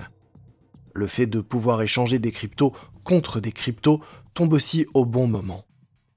Le 0.94 1.08
fait 1.08 1.25
de 1.25 1.39
pouvoir 1.39 1.82
échanger 1.82 2.20
des 2.20 2.32
cryptos 2.32 2.74
contre 3.06 3.39
des 3.39 3.53
cryptos 3.53 4.01
tombe 4.34 4.51
aussi 4.51 4.88
au 4.94 5.06
bon 5.06 5.27
moment. 5.27 5.63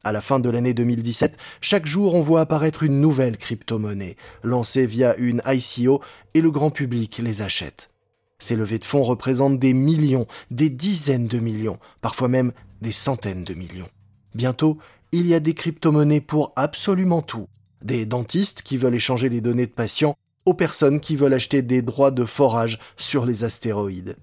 À 0.07 0.13
la 0.13 0.21
fin 0.21 0.39
de 0.39 0.49
l'année 0.49 0.73
2017, 0.73 1.37
chaque 1.61 1.85
jour 1.85 2.15
on 2.15 2.21
voit 2.21 2.43
apparaître 2.43 2.85
une 2.85 3.01
nouvelle 3.01 3.37
crypto-monnaie, 3.37 4.15
lancée 4.45 4.87
via 4.87 5.17
une 5.17 5.43
ICO 5.45 6.01
et 6.33 6.41
le 6.41 6.53
grand 6.53 6.71
public 6.71 7.19
les 7.19 7.43
achète. 7.43 7.91
Ces 8.39 8.55
levées 8.55 8.79
de 8.79 8.85
fonds 8.85 9.03
représentent 9.03 9.59
des 9.59 9.73
millions, 9.73 10.29
des 10.53 10.69
dizaines 10.71 11.27
de 11.27 11.41
millions, 11.41 11.81
parfois 12.03 12.29
même 12.29 12.53
des 12.83 12.93
centaines 12.93 13.43
de 13.43 13.55
millions. 13.55 13.89
Bientôt, 14.37 14.79
il 15.11 15.27
y 15.27 15.35
a 15.35 15.41
des 15.41 15.55
crypto-monnaies 15.55 16.21
pour 16.21 16.53
absolument 16.55 17.23
tout. 17.23 17.49
Des 17.83 18.07
dentistes 18.07 18.63
qui 18.63 18.77
veulent 18.77 18.95
échanger 18.95 19.29
les 19.29 19.41
données 19.41 19.67
de 19.67 19.73
patients 19.73 20.15
aux 20.45 20.55
personnes 20.55 21.01
qui 21.01 21.17
veulent 21.17 21.35
acheter 21.35 21.63
des 21.63 21.83
droits 21.83 22.13
de 22.13 22.25
forage 22.25 22.79
sur 22.97 23.27
les 23.27 23.43
astéroïdes. 23.43 24.17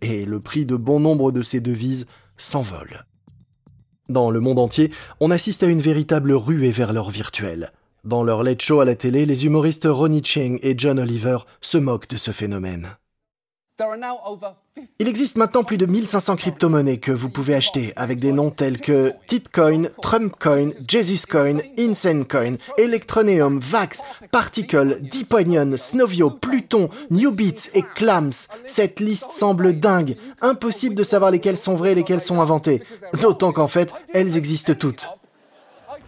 Et 0.00 0.24
le 0.24 0.40
prix 0.40 0.64
de 0.64 0.76
bon 0.76 0.98
nombre 0.98 1.30
de 1.30 1.42
ces 1.42 1.60
devises 1.60 2.06
s'envole. 2.38 3.04
Dans 4.08 4.30
le 4.30 4.38
monde 4.38 4.60
entier, 4.60 4.90
on 5.18 5.32
assiste 5.32 5.64
à 5.64 5.66
une 5.66 5.80
véritable 5.80 6.32
ruée 6.32 6.70
vers 6.70 6.92
l'or 6.92 7.10
virtuel. 7.10 7.72
Dans 8.04 8.22
leur 8.22 8.44
late 8.44 8.62
show 8.62 8.80
à 8.80 8.84
la 8.84 8.94
télé, 8.94 9.26
les 9.26 9.46
humoristes 9.46 9.88
Ronnie 9.90 10.22
Cheng 10.22 10.60
et 10.62 10.74
John 10.78 11.00
Oliver 11.00 11.38
se 11.60 11.76
moquent 11.76 12.08
de 12.08 12.16
ce 12.16 12.30
phénomène. 12.30 12.96
Il 14.98 15.08
existe 15.08 15.36
maintenant 15.36 15.62
plus 15.62 15.76
de 15.76 15.84
1500 15.84 16.36
crypto-monnaies 16.36 16.96
que 16.96 17.12
vous 17.12 17.28
pouvez 17.28 17.54
acheter 17.54 17.92
avec 17.96 18.18
des 18.18 18.32
noms 18.32 18.50
tels 18.50 18.80
que 18.80 19.12
Titcoin, 19.26 19.88
Trumpcoin, 20.00 20.70
JesusCoin, 20.88 21.58
InsaneCoin, 21.78 22.56
Electroneum, 22.78 23.60
Vax, 23.60 24.02
Particle, 24.32 24.98
Deeponion, 25.02 25.76
Snovio, 25.76 26.30
Pluton, 26.30 26.88
Newbits 27.10 27.70
et 27.74 27.82
Clams. 27.82 28.48
Cette 28.66 29.00
liste 29.00 29.30
semble 29.30 29.78
dingue. 29.78 30.16
Impossible 30.40 30.94
de 30.94 31.04
savoir 31.04 31.30
lesquelles 31.30 31.58
sont 31.58 31.74
vraies 31.74 31.92
et 31.92 31.96
lesquelles 31.96 32.20
sont 32.20 32.40
inventées. 32.40 32.82
D'autant 33.20 33.52
qu'en 33.52 33.68
fait, 33.68 33.92
elles 34.14 34.38
existent 34.38 34.74
toutes. 34.74 35.08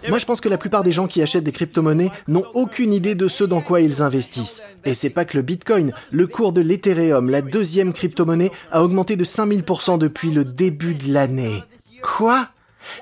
Moi, 0.08 0.18
je 0.18 0.26
pense 0.26 0.40
que 0.40 0.48
la 0.48 0.58
plupart 0.58 0.84
des 0.84 0.92
gens 0.92 1.06
qui 1.06 1.22
achètent 1.22 1.44
des 1.44 1.52
crypto-monnaies 1.52 2.10
n'ont 2.28 2.44
aucune 2.54 2.92
idée 2.92 3.14
de 3.14 3.28
ce 3.28 3.44
dans 3.44 3.60
quoi 3.60 3.80
ils 3.80 4.02
investissent. 4.02 4.62
Et 4.84 4.94
c'est 4.94 5.10
pas 5.10 5.24
que 5.24 5.36
le 5.36 5.42
Bitcoin. 5.42 5.92
Le 6.10 6.26
cours 6.26 6.52
de 6.52 6.60
l'Ethereum, 6.60 7.30
la 7.30 7.42
deuxième 7.42 7.92
crypto-monnaie, 7.92 8.52
a 8.70 8.82
augmenté 8.82 9.16
de 9.16 9.24
5000% 9.24 9.98
depuis 9.98 10.30
le 10.30 10.44
début 10.44 10.94
de 10.94 11.12
l'année. 11.12 11.64
Quoi? 12.02 12.48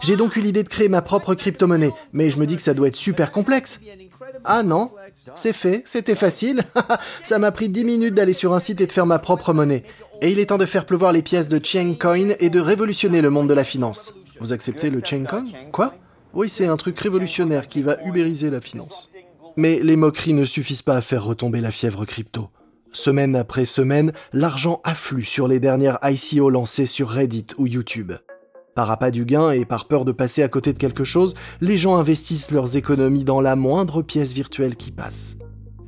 J'ai 0.01 0.17
donc 0.17 0.37
eu 0.37 0.41
l'idée 0.41 0.63
de 0.63 0.69
créer 0.69 0.89
ma 0.89 1.03
propre 1.03 1.35
crypto-monnaie, 1.35 1.93
mais 2.13 2.31
je 2.31 2.39
me 2.39 2.47
dis 2.47 2.57
que 2.57 2.63
ça 2.63 2.75
doit 2.75 2.89
être 2.89 2.97
super 2.97 3.31
complexe. 3.31 3.81
Ah 4.45 4.63
non, 4.63 4.91
c'est 5.35 5.53
fait, 5.53 5.83
c'était 5.85 6.15
facile. 6.15 6.63
ça 7.23 7.39
m'a 7.39 7.53
pris 7.53 7.69
10 7.69 7.85
minutes 7.85 8.15
d'aller 8.15 8.33
sur 8.33 8.55
un 8.55 8.61
site 8.61 8.81
et 8.81 8.87
de 8.87 8.93
faire 8.93 9.07
ma 9.07 9.19
propre 9.19 9.53
monnaie. 9.53 9.85
Et 10.23 10.31
il 10.31 10.39
est 10.39 10.47
temps 10.47 10.59
de 10.59 10.67
faire 10.67 10.87
pleuvoir 10.87 11.13
les 11.13 11.23
pièces 11.23 11.49
de 11.49 11.61
Coin 11.99 12.31
et 12.41 12.51
de 12.51 12.61
révolutionner 12.61 13.21
le 13.21 13.31
monde 13.31 13.49
de 13.49 13.55
la 13.55 13.65
finance. 13.65 14.15
Vous 14.41 14.53
acceptez 14.53 14.91
le 14.91 15.01
Coin? 15.01 15.47
Quoi? 15.73 15.95
Oui, 16.37 16.51
c'est 16.51 16.67
un 16.67 16.77
truc 16.77 16.99
révolutionnaire 17.01 17.67
qui 17.67 17.81
va 17.81 17.97
ubériser 18.05 18.51
la 18.51 18.61
finance. 18.61 19.11
Mais 19.57 19.81
les 19.83 19.97
moqueries 19.97 20.35
ne 20.35 20.45
suffisent 20.45 20.83
pas 20.83 20.97
à 20.97 21.01
faire 21.01 21.25
retomber 21.25 21.63
la 21.63 21.71
fièvre 21.71 22.05
crypto. 22.05 22.51
Semaine 22.93 23.35
après 23.35 23.65
semaine, 23.65 24.13
l'argent 24.35 24.83
afflue 24.85 25.25
sur 25.25 25.49
les 25.49 25.61
dernières 25.61 25.99
ICO 26.03 26.51
lancées 26.51 26.85
sur 26.85 27.09
Reddit 27.09 27.47
ou 27.57 27.67
YouTube. 27.67 28.13
Par 28.75 28.91
appât 28.91 29.11
du 29.11 29.25
gain 29.25 29.51
et 29.51 29.65
par 29.65 29.89
peur 29.89 30.05
de 30.05 30.13
passer 30.13 30.43
à 30.43 30.49
côté 30.49 30.75
de 30.75 30.79
quelque 30.79 31.05
chose, 31.05 31.35
les 31.63 31.79
gens 31.79 31.97
investissent 31.97 32.51
leurs 32.51 32.77
économies 32.77 33.25
dans 33.25 33.41
la 33.41 33.57
moindre 33.57 34.03
pièce 34.03 34.35
virtuelle 34.35 34.77
qui 34.77 34.91
passe. 34.91 35.39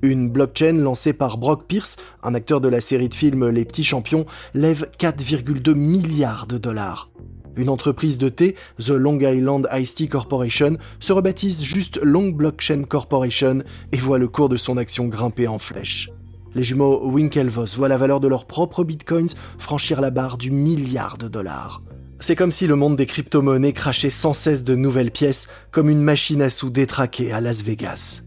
Une 0.00 0.30
blockchain 0.30 0.72
lancée 0.72 1.12
par 1.12 1.36
Brock 1.36 1.66
Pierce, 1.66 1.96
un 2.22 2.34
acteur 2.34 2.62
de 2.62 2.68
la 2.68 2.80
série 2.80 3.10
de 3.10 3.14
films 3.14 3.50
Les 3.50 3.66
Petits 3.66 3.84
Champions, 3.84 4.24
lève 4.54 4.88
4,2 4.98 5.74
milliards 5.74 6.46
de 6.46 6.56
dollars. 6.56 7.10
Une 7.58 7.68
entreprise 7.68 8.18
de 8.18 8.28
thé, 8.28 8.54
The 8.78 8.90
Long 8.90 9.18
Island 9.20 9.68
Ice 9.74 9.94
Tea 9.94 10.08
Corporation, 10.08 10.78
se 11.00 11.12
rebaptise 11.12 11.64
juste 11.64 11.98
Long 12.02 12.28
Blockchain 12.28 12.84
Corporation 12.84 13.64
et 13.90 13.96
voit 13.98 14.18
le 14.18 14.28
cours 14.28 14.48
de 14.48 14.56
son 14.56 14.76
action 14.76 15.08
grimper 15.08 15.48
en 15.48 15.58
flèche. 15.58 16.08
Les 16.54 16.62
jumeaux 16.62 17.04
Winklevoss 17.10 17.76
voient 17.76 17.88
la 17.88 17.96
valeur 17.96 18.20
de 18.20 18.28
leurs 18.28 18.46
propres 18.46 18.84
bitcoins 18.84 19.34
franchir 19.58 20.00
la 20.00 20.10
barre 20.10 20.38
du 20.38 20.52
milliard 20.52 21.18
de 21.18 21.26
dollars. 21.26 21.82
C'est 22.20 22.36
comme 22.36 22.52
si 22.52 22.68
le 22.68 22.76
monde 22.76 22.96
des 22.96 23.06
crypto-monnaies 23.06 23.72
crachait 23.72 24.08
sans 24.08 24.34
cesse 24.34 24.62
de 24.62 24.76
nouvelles 24.76 25.10
pièces, 25.10 25.48
comme 25.72 25.90
une 25.90 26.02
machine 26.02 26.42
à 26.42 26.50
sous 26.50 26.70
détraquée 26.70 27.32
à 27.32 27.40
Las 27.40 27.62
Vegas. 27.62 28.22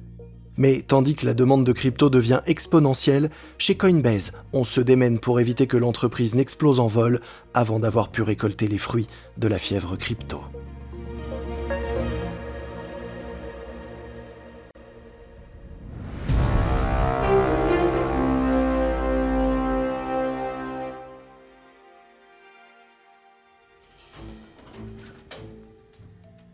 Mais 0.57 0.83
tandis 0.85 1.15
que 1.15 1.25
la 1.25 1.33
demande 1.33 1.65
de 1.65 1.71
crypto 1.71 2.09
devient 2.09 2.41
exponentielle, 2.45 3.29
chez 3.57 3.75
Coinbase, 3.75 4.33
on 4.53 4.63
se 4.63 4.81
démène 4.81 5.19
pour 5.19 5.39
éviter 5.39 5.67
que 5.67 5.77
l'entreprise 5.77 6.35
n'explose 6.35 6.79
en 6.79 6.87
vol 6.87 7.21
avant 7.53 7.79
d'avoir 7.79 8.09
pu 8.09 8.21
récolter 8.21 8.67
les 8.67 8.77
fruits 8.77 9.07
de 9.37 9.47
la 9.47 9.57
fièvre 9.57 9.95
crypto. 9.95 10.43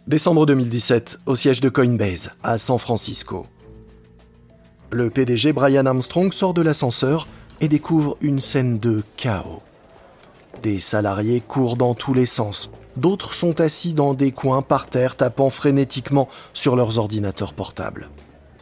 Décembre 0.07 0.45
2017, 0.45 1.19
au 1.25 1.35
siège 1.35 1.59
de 1.59 1.67
Coinbase, 1.67 2.31
à 2.41 2.57
San 2.57 2.79
Francisco. 2.79 3.45
Le 4.97 5.11
PDG 5.11 5.53
Brian 5.53 5.85
Armstrong 5.85 6.33
sort 6.33 6.55
de 6.55 6.63
l'ascenseur 6.63 7.27
et 7.61 7.67
découvre 7.67 8.17
une 8.19 8.39
scène 8.39 8.79
de 8.79 9.03
chaos. 9.15 9.61
Des 10.63 10.79
salariés 10.79 11.39
courent 11.47 11.77
dans 11.77 11.93
tous 11.93 12.15
les 12.15 12.25
sens, 12.25 12.71
d'autres 12.95 13.35
sont 13.35 13.61
assis 13.61 13.93
dans 13.93 14.15
des 14.15 14.31
coins 14.31 14.63
par 14.63 14.87
terre 14.87 15.15
tapant 15.15 15.51
frénétiquement 15.51 16.27
sur 16.51 16.75
leurs 16.75 16.97
ordinateurs 16.97 17.53
portables. 17.53 18.09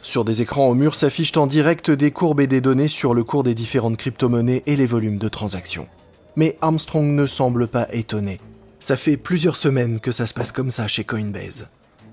Sur 0.02 0.26
des 0.26 0.42
écrans 0.42 0.68
au 0.68 0.74
mur 0.74 0.94
s'affichent 0.94 1.38
en 1.38 1.46
direct 1.46 1.90
des 1.90 2.10
courbes 2.10 2.42
et 2.42 2.46
des 2.46 2.60
données 2.60 2.86
sur 2.86 3.14
le 3.14 3.24
cours 3.24 3.42
des 3.42 3.54
différentes 3.54 3.96
crypto-monnaies 3.96 4.62
et 4.66 4.76
les 4.76 4.84
volumes 4.84 5.16
de 5.16 5.28
transactions. 5.28 5.88
Mais 6.36 6.58
Armstrong 6.60 7.14
ne 7.14 7.24
semble 7.24 7.66
pas 7.66 7.88
étonné. 7.94 8.40
Ça 8.78 8.98
fait 8.98 9.16
plusieurs 9.16 9.56
semaines 9.56 10.00
que 10.00 10.12
ça 10.12 10.26
se 10.26 10.34
passe 10.34 10.52
comme 10.52 10.70
ça 10.70 10.86
chez 10.86 11.04
Coinbase. 11.04 11.66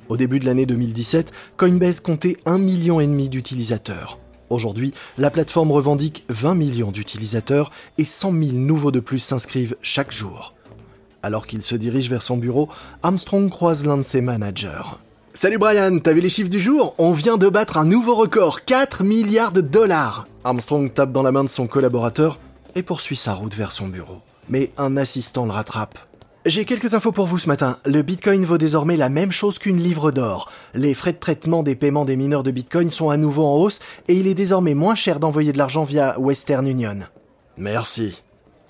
Au 0.09 0.17
début 0.17 0.39
de 0.39 0.45
l'année 0.45 0.65
2017, 0.65 1.31
Coinbase 1.57 1.99
comptait 1.99 2.37
1,5 2.45 2.57
million 2.59 2.99
d'utilisateurs. 3.29 4.19
Aujourd'hui, 4.49 4.93
la 5.17 5.29
plateforme 5.29 5.71
revendique 5.71 6.25
20 6.29 6.55
millions 6.55 6.91
d'utilisateurs 6.91 7.71
et 7.97 8.05
100 8.05 8.31
000 8.33 8.51
nouveaux 8.53 8.91
de 8.91 8.99
plus 8.99 9.19
s'inscrivent 9.19 9.75
chaque 9.81 10.11
jour. 10.11 10.53
Alors 11.23 11.47
qu'il 11.47 11.61
se 11.61 11.75
dirige 11.75 12.09
vers 12.09 12.21
son 12.21 12.37
bureau, 12.37 12.69
Armstrong 13.01 13.49
croise 13.49 13.85
l'un 13.85 13.97
de 13.97 14.03
ses 14.03 14.21
managers. 14.21 14.83
Salut 15.33 15.57
Brian, 15.57 15.97
t'as 15.99 16.13
vu 16.13 16.19
les 16.19 16.29
chiffres 16.29 16.49
du 16.49 16.59
jour? 16.59 16.93
On 16.97 17.13
vient 17.13 17.37
de 17.37 17.49
battre 17.49 17.77
un 17.77 17.85
nouveau 17.85 18.13
record, 18.13 18.65
4 18.65 19.03
milliards 19.03 19.53
de 19.53 19.61
dollars 19.61 20.27
Armstrong 20.43 20.93
tape 20.93 21.13
dans 21.13 21.23
la 21.23 21.31
main 21.31 21.43
de 21.43 21.49
son 21.49 21.65
collaborateur 21.65 22.39
et 22.75 22.83
poursuit 22.83 23.15
sa 23.15 23.33
route 23.33 23.55
vers 23.55 23.71
son 23.71 23.87
bureau. 23.87 24.19
Mais 24.49 24.71
un 24.77 24.97
assistant 24.97 25.45
le 25.45 25.51
rattrape. 25.51 25.97
J'ai 26.45 26.65
quelques 26.65 26.93
infos 26.93 27.13
pour 27.13 27.25
vous 27.25 27.37
ce 27.37 27.47
matin. 27.47 27.77
Le 27.85 28.01
Bitcoin 28.01 28.43
vaut 28.43 28.57
désormais 28.57 28.97
la 28.97 29.07
même 29.07 29.31
chose 29.31 29.59
qu'une 29.59 29.77
livre 29.77 30.11
d'or. 30.11 30.51
Les 30.73 30.93
frais 30.93 31.13
de 31.13 31.17
traitement 31.17 31.63
des 31.63 31.75
paiements 31.75 32.03
des 32.03 32.17
mineurs 32.17 32.43
de 32.43 32.51
Bitcoin 32.51 32.89
sont 32.89 33.09
à 33.09 33.15
nouveau 33.15 33.45
en 33.45 33.55
hausse 33.55 33.79
et 34.09 34.15
il 34.15 34.27
est 34.27 34.33
désormais 34.33 34.73
moins 34.73 34.93
cher 34.93 35.21
d'envoyer 35.21 35.53
de 35.53 35.57
l'argent 35.57 35.85
via 35.85 36.19
Western 36.19 36.67
Union. 36.67 36.99
Merci. 37.55 38.22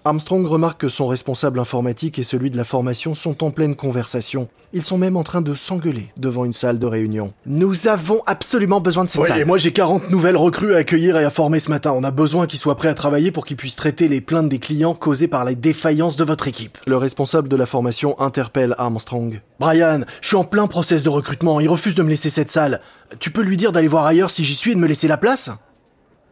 Armstrong 0.05 0.45
remarque 0.45 0.81
que 0.81 0.89
son 0.89 1.07
responsable 1.07 1.59
informatique 1.59 2.19
et 2.19 2.23
celui 2.23 2.51
de 2.51 2.57
la 2.57 2.65
formation 2.65 3.15
sont 3.15 3.41
en 3.41 3.51
pleine 3.51 3.73
conversation. 3.73 4.49
Ils 4.73 4.83
sont 4.83 4.97
même 4.97 5.15
en 5.15 5.23
train 5.23 5.41
de 5.41 5.55
s'engueuler 5.55 6.09
devant 6.17 6.43
une 6.43 6.51
salle 6.51 6.77
de 6.77 6.85
réunion. 6.85 7.33
Nous 7.45 7.87
avons 7.87 8.21
absolument 8.25 8.81
besoin 8.81 9.05
de 9.05 9.09
cette 9.09 9.25
salle. 9.25 9.39
Et 9.39 9.45
moi 9.45 9.57
j'ai 9.57 9.71
40 9.71 10.09
nouvelles 10.09 10.35
recrues 10.35 10.73
à 10.73 10.79
accueillir 10.79 11.15
et 11.15 11.23
à 11.23 11.29
former 11.29 11.61
ce 11.61 11.69
matin. 11.69 11.93
On 11.95 12.03
a 12.03 12.11
besoin 12.11 12.47
qu'ils 12.47 12.59
soient 12.59 12.75
prêts 12.75 12.89
à 12.89 12.93
travailler 12.93 13.31
pour 13.31 13.45
qu'ils 13.45 13.55
puissent 13.55 13.77
traiter 13.77 14.09
les 14.09 14.19
plaintes 14.19 14.49
des 14.49 14.59
clients 14.59 14.93
causées 14.93 15.29
par 15.29 15.45
les 15.45 15.55
défaillances 15.55 16.17
de 16.17 16.25
votre 16.25 16.49
équipe. 16.49 16.79
Le 16.85 16.97
responsable 16.97 17.47
de 17.47 17.55
la 17.55 17.65
formation 17.65 18.19
interpelle 18.19 18.75
Armstrong. 18.77 19.39
Brian, 19.61 20.01
je 20.19 20.27
suis 20.27 20.35
en 20.35 20.43
plein 20.43 20.67
process 20.67 21.03
de 21.03 21.09
recrutement. 21.09 21.61
Il 21.61 21.69
refuse 21.69 21.95
de 21.95 22.03
me 22.03 22.09
laisser 22.09 22.29
cette 22.29 22.51
salle. 22.51 22.81
Tu 23.19 23.31
peux 23.31 23.41
lui 23.41 23.55
dire 23.55 23.71
d'aller 23.71 23.87
voir 23.87 24.05
ailleurs 24.05 24.31
si 24.31 24.43
j'y 24.43 24.55
suis 24.55 24.71
et 24.71 24.75
de 24.75 24.81
me 24.81 24.87
laisser 24.87 25.07
la 25.07 25.17
place? 25.17 25.49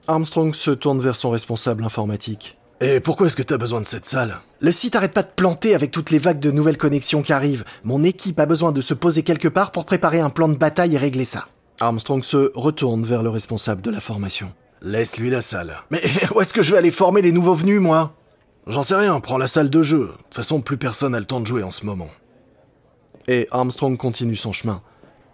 Armstrong 0.10 0.54
se 0.54 0.72
tourne 0.72 1.00
vers 1.00 1.16
son 1.16 1.30
responsable 1.30 1.86
informatique. 1.86 2.58
Et 2.84 3.00
pourquoi 3.00 3.28
est-ce 3.28 3.36
que 3.36 3.44
t'as 3.44 3.60
besoin 3.60 3.80
de 3.80 3.86
cette 3.86 4.08
salle? 4.08 4.40
Le 4.60 4.72
site 4.72 4.96
arrête 4.96 5.14
pas 5.14 5.22
de 5.22 5.30
planter 5.36 5.76
avec 5.76 5.92
toutes 5.92 6.10
les 6.10 6.18
vagues 6.18 6.40
de 6.40 6.50
nouvelles 6.50 6.80
connexions 6.80 7.22
qui 7.22 7.32
arrivent. 7.32 7.64
Mon 7.84 8.04
équipe 8.04 8.40
a 8.40 8.48
besoin 8.48 8.72
de 8.72 8.82
se 8.82 8.96
poser 8.96 9.22
quelque 9.22 9.48
part 9.48 9.72
pour 9.72 9.86
préparer 9.86 10.20
un 10.20 10.32
plan 10.32 10.50
de 10.50 10.56
bataille 10.56 10.96
et 10.96 10.98
régler 10.98 11.24
ça. 11.24 11.48
Armstrong 11.80 12.24
se 12.24 12.52
retourne 12.56 13.04
vers 13.04 13.22
le 13.22 13.30
responsable 13.30 13.84
de 13.84 13.92
la 13.92 14.00
formation. 14.00 14.52
Laisse-lui 14.82 15.30
la 15.30 15.42
salle. 15.42 15.78
Mais 15.92 16.02
où 16.36 16.42
est-ce 16.42 16.56
que 16.56 16.64
je 16.64 16.72
vais 16.72 16.80
aller 16.80 16.90
former 16.90 17.22
les 17.22 17.32
nouveaux 17.32 17.54
venus, 17.54 17.80
moi? 17.80 18.16
J'en 18.66 18.82
sais 18.82 18.96
rien, 18.96 19.20
prends 19.20 19.38
la 19.38 19.46
salle 19.46 19.70
de 19.70 19.84
jeu. 19.84 20.00
De 20.00 20.24
toute 20.24 20.34
façon, 20.34 20.62
plus 20.62 20.78
personne 20.78 21.14
a 21.14 21.20
le 21.20 21.26
temps 21.26 21.40
de 21.40 21.46
jouer 21.46 21.62
en 21.62 21.72
ce 21.72 21.86
moment. 21.86 22.10
Et 23.28 23.48
Armstrong 23.52 23.96
continue 23.96 24.36
son 24.36 24.54
chemin. 24.54 24.82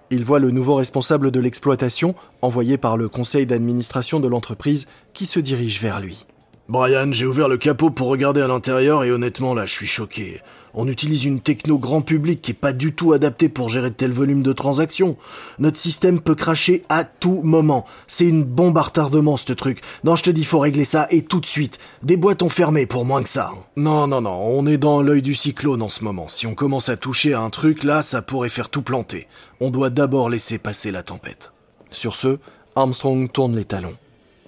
Il 0.10 0.26
voit 0.26 0.40
le 0.40 0.52
nouveau 0.52 0.76
responsable 0.76 1.32
de 1.32 1.40
l'exploitation, 1.40 2.14
envoyé 2.42 2.78
par 2.78 2.98
le 2.98 3.08
conseil 3.08 3.46
d'administration 3.46 4.20
de 4.20 4.28
l'entreprise, 4.28 4.86
qui 5.14 5.26
se 5.26 5.40
dirige 5.40 5.80
vers 5.80 6.02
lui. 6.02 6.26
Brian, 6.70 7.14
j'ai 7.14 7.26
ouvert 7.26 7.48
le 7.48 7.56
capot 7.56 7.92
pour 7.92 8.10
regarder 8.10 8.42
à 8.42 8.48
l'intérieur 8.48 9.06
et 9.06 9.12
honnêtement 9.12 9.54
là, 9.54 9.66
je 9.66 9.72
suis 9.72 9.88
choqué. 9.88 10.42
On 10.74 10.90
utilise 10.90 11.24
une 11.24 11.40
techno 11.40 11.78
grand 11.78 12.02
public 12.02 12.42
qui 12.42 12.52
est 12.52 12.54
pas 12.54 12.74
du 12.74 12.94
tout 12.94 13.14
adaptée 13.14 13.48
pour 13.48 13.70
gérer 13.70 13.90
tel 13.90 14.12
volume 14.12 14.44
de 14.44 14.52
transactions. 14.52 15.16
Notre 15.60 15.78
système 15.78 16.20
peut 16.20 16.36
cracher 16.36 16.84
à 16.90 17.06
tout 17.06 17.40
moment. 17.42 17.86
C'est 18.06 18.26
une 18.26 18.44
bombe 18.44 18.78
à 18.78 18.82
retardement, 18.82 19.38
ce 19.38 19.54
truc. 19.54 19.80
Non, 20.04 20.18
je 20.18 20.24
te 20.24 20.30
dis, 20.30 20.44
faut 20.44 20.60
régler 20.60 20.84
ça 20.84 21.08
et 21.10 21.24
tout 21.24 21.40
de 21.40 21.46
suite. 21.46 21.80
Des 22.04 22.18
boîtes 22.18 22.44
ont 22.44 22.50
fermé 22.50 22.86
pour 22.86 23.06
moins 23.06 23.24
que 23.24 23.30
ça. 23.30 23.54
Non, 23.78 24.06
non, 24.06 24.20
non, 24.20 24.38
on 24.38 24.68
est 24.68 24.78
dans 24.78 25.02
l'œil 25.02 25.22
du 25.22 25.36
cyclone 25.36 25.82
en 25.82 25.90
ce 25.90 26.04
moment. 26.04 26.28
Si 26.28 26.48
on 26.48 26.54
commence 26.54 26.90
à 26.90 26.98
toucher 26.98 27.34
à 27.34 27.40
un 27.40 27.50
truc, 27.50 27.86
là, 27.86 28.02
ça 28.02 28.22
pourrait 28.22 28.50
faire 28.50 28.70
tout 28.70 28.82
planter. 28.82 29.28
On 29.62 29.72
doit 29.72 29.90
d'abord 29.90 30.30
laisser 30.30 30.58
passer 30.58 30.92
la 30.92 31.02
tempête. 31.02 31.54
Sur 31.92 32.14
ce, 32.14 32.40
Armstrong 32.76 33.32
tourne 33.32 33.56
les 33.56 33.64
talons. 33.64 33.96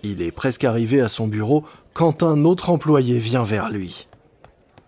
Il 0.04 0.22
est 0.22 0.32
presque 0.32 0.64
arrivé 0.64 1.02
à 1.02 1.10
son 1.10 1.28
bureau 1.28 1.66
quand 1.94 2.24
un 2.24 2.46
autre 2.46 2.70
employé 2.70 3.20
vient 3.20 3.44
vers 3.44 3.70
lui. 3.70 4.08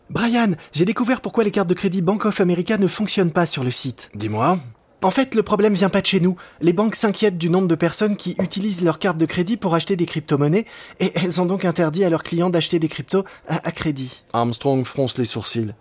Brian, 0.10 0.52
j'ai 0.74 0.86
découvert 0.86 1.22
pourquoi 1.22 1.44
les 1.44 1.52
cartes 1.52 1.70
de 1.70 1.74
crédit 1.74 2.02
Bank 2.02 2.26
of 2.26 2.42
America 2.42 2.78
ne 2.78 2.88
fonctionnent 2.88 3.32
pas 3.32 3.46
sur 3.46 3.64
le 3.64 3.72
site. 3.72 4.10
Dis-moi. 4.14 4.60
En 5.04 5.10
fait, 5.10 5.34
le 5.34 5.42
problème 5.42 5.74
vient 5.74 5.90
pas 5.90 6.02
de 6.02 6.06
chez 6.06 6.20
nous. 6.20 6.36
Les 6.60 6.74
banques 6.74 6.96
s'inquiètent 6.96 7.38
du 7.38 7.50
nombre 7.50 7.68
de 7.68 7.76
personnes 7.76 8.16
qui 8.16 8.36
utilisent 8.40 8.84
leurs 8.84 9.00
cartes 9.00 9.18
de 9.18 9.26
crédit 9.26 9.58
pour 9.58 9.74
acheter 9.74 9.96
des 9.96 10.06
crypto-monnaies 10.06 10.66
et 11.00 11.12
elles 11.16 11.42
ont 11.42 11.46
donc 11.46 11.66
interdit 11.66 12.04
à 12.04 12.10
leurs 12.10 12.24
clients 12.24 12.50
d'acheter 12.50 12.78
des 12.78 12.88
cryptos 12.88 13.24
à, 13.48 13.72
crédit. 13.72 14.22
Armstrong 14.34 14.86
fronce 14.86 15.18
les 15.18 15.26
sourcils. 15.26 15.74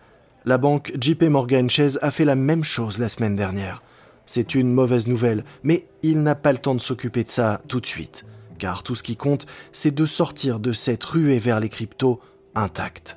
La 0.47 0.57
banque 0.57 0.93
JP 0.99 1.25
Morgan 1.25 1.69
Chase 1.69 1.99
a 2.01 2.11
fait 2.11 2.25
la 2.25 2.37
même 2.37 2.65
chose 2.65 2.99
la 2.99 3.11
semaine 3.11 3.37
dernière. 3.37 3.83
C'est 4.25 4.55
une 4.55 4.73
mauvaise 4.73 5.07
nouvelle, 5.07 5.45
mais 5.65 5.87
il 6.03 6.23
n'a 6.23 6.35
pas 6.35 6.53
le 6.53 6.59
temps 6.59 6.75
de 6.75 6.81
s'occuper 6.81 7.25
de 7.25 7.31
ça 7.31 7.61
tout 7.69 7.81
de 7.81 7.87
suite 7.87 8.25
car 8.61 8.85
tout 8.85 8.95
ce 8.95 9.03
qui 9.03 9.17
compte, 9.17 9.47
c'est 9.73 9.93
de 9.93 10.07
sortir 10.07 10.61
de 10.61 10.73
cette 10.73 11.03
ruée 11.03 11.41
vers 11.41 11.59
les 11.59 11.69
cryptos 11.69 12.21
intacte. 12.55 13.17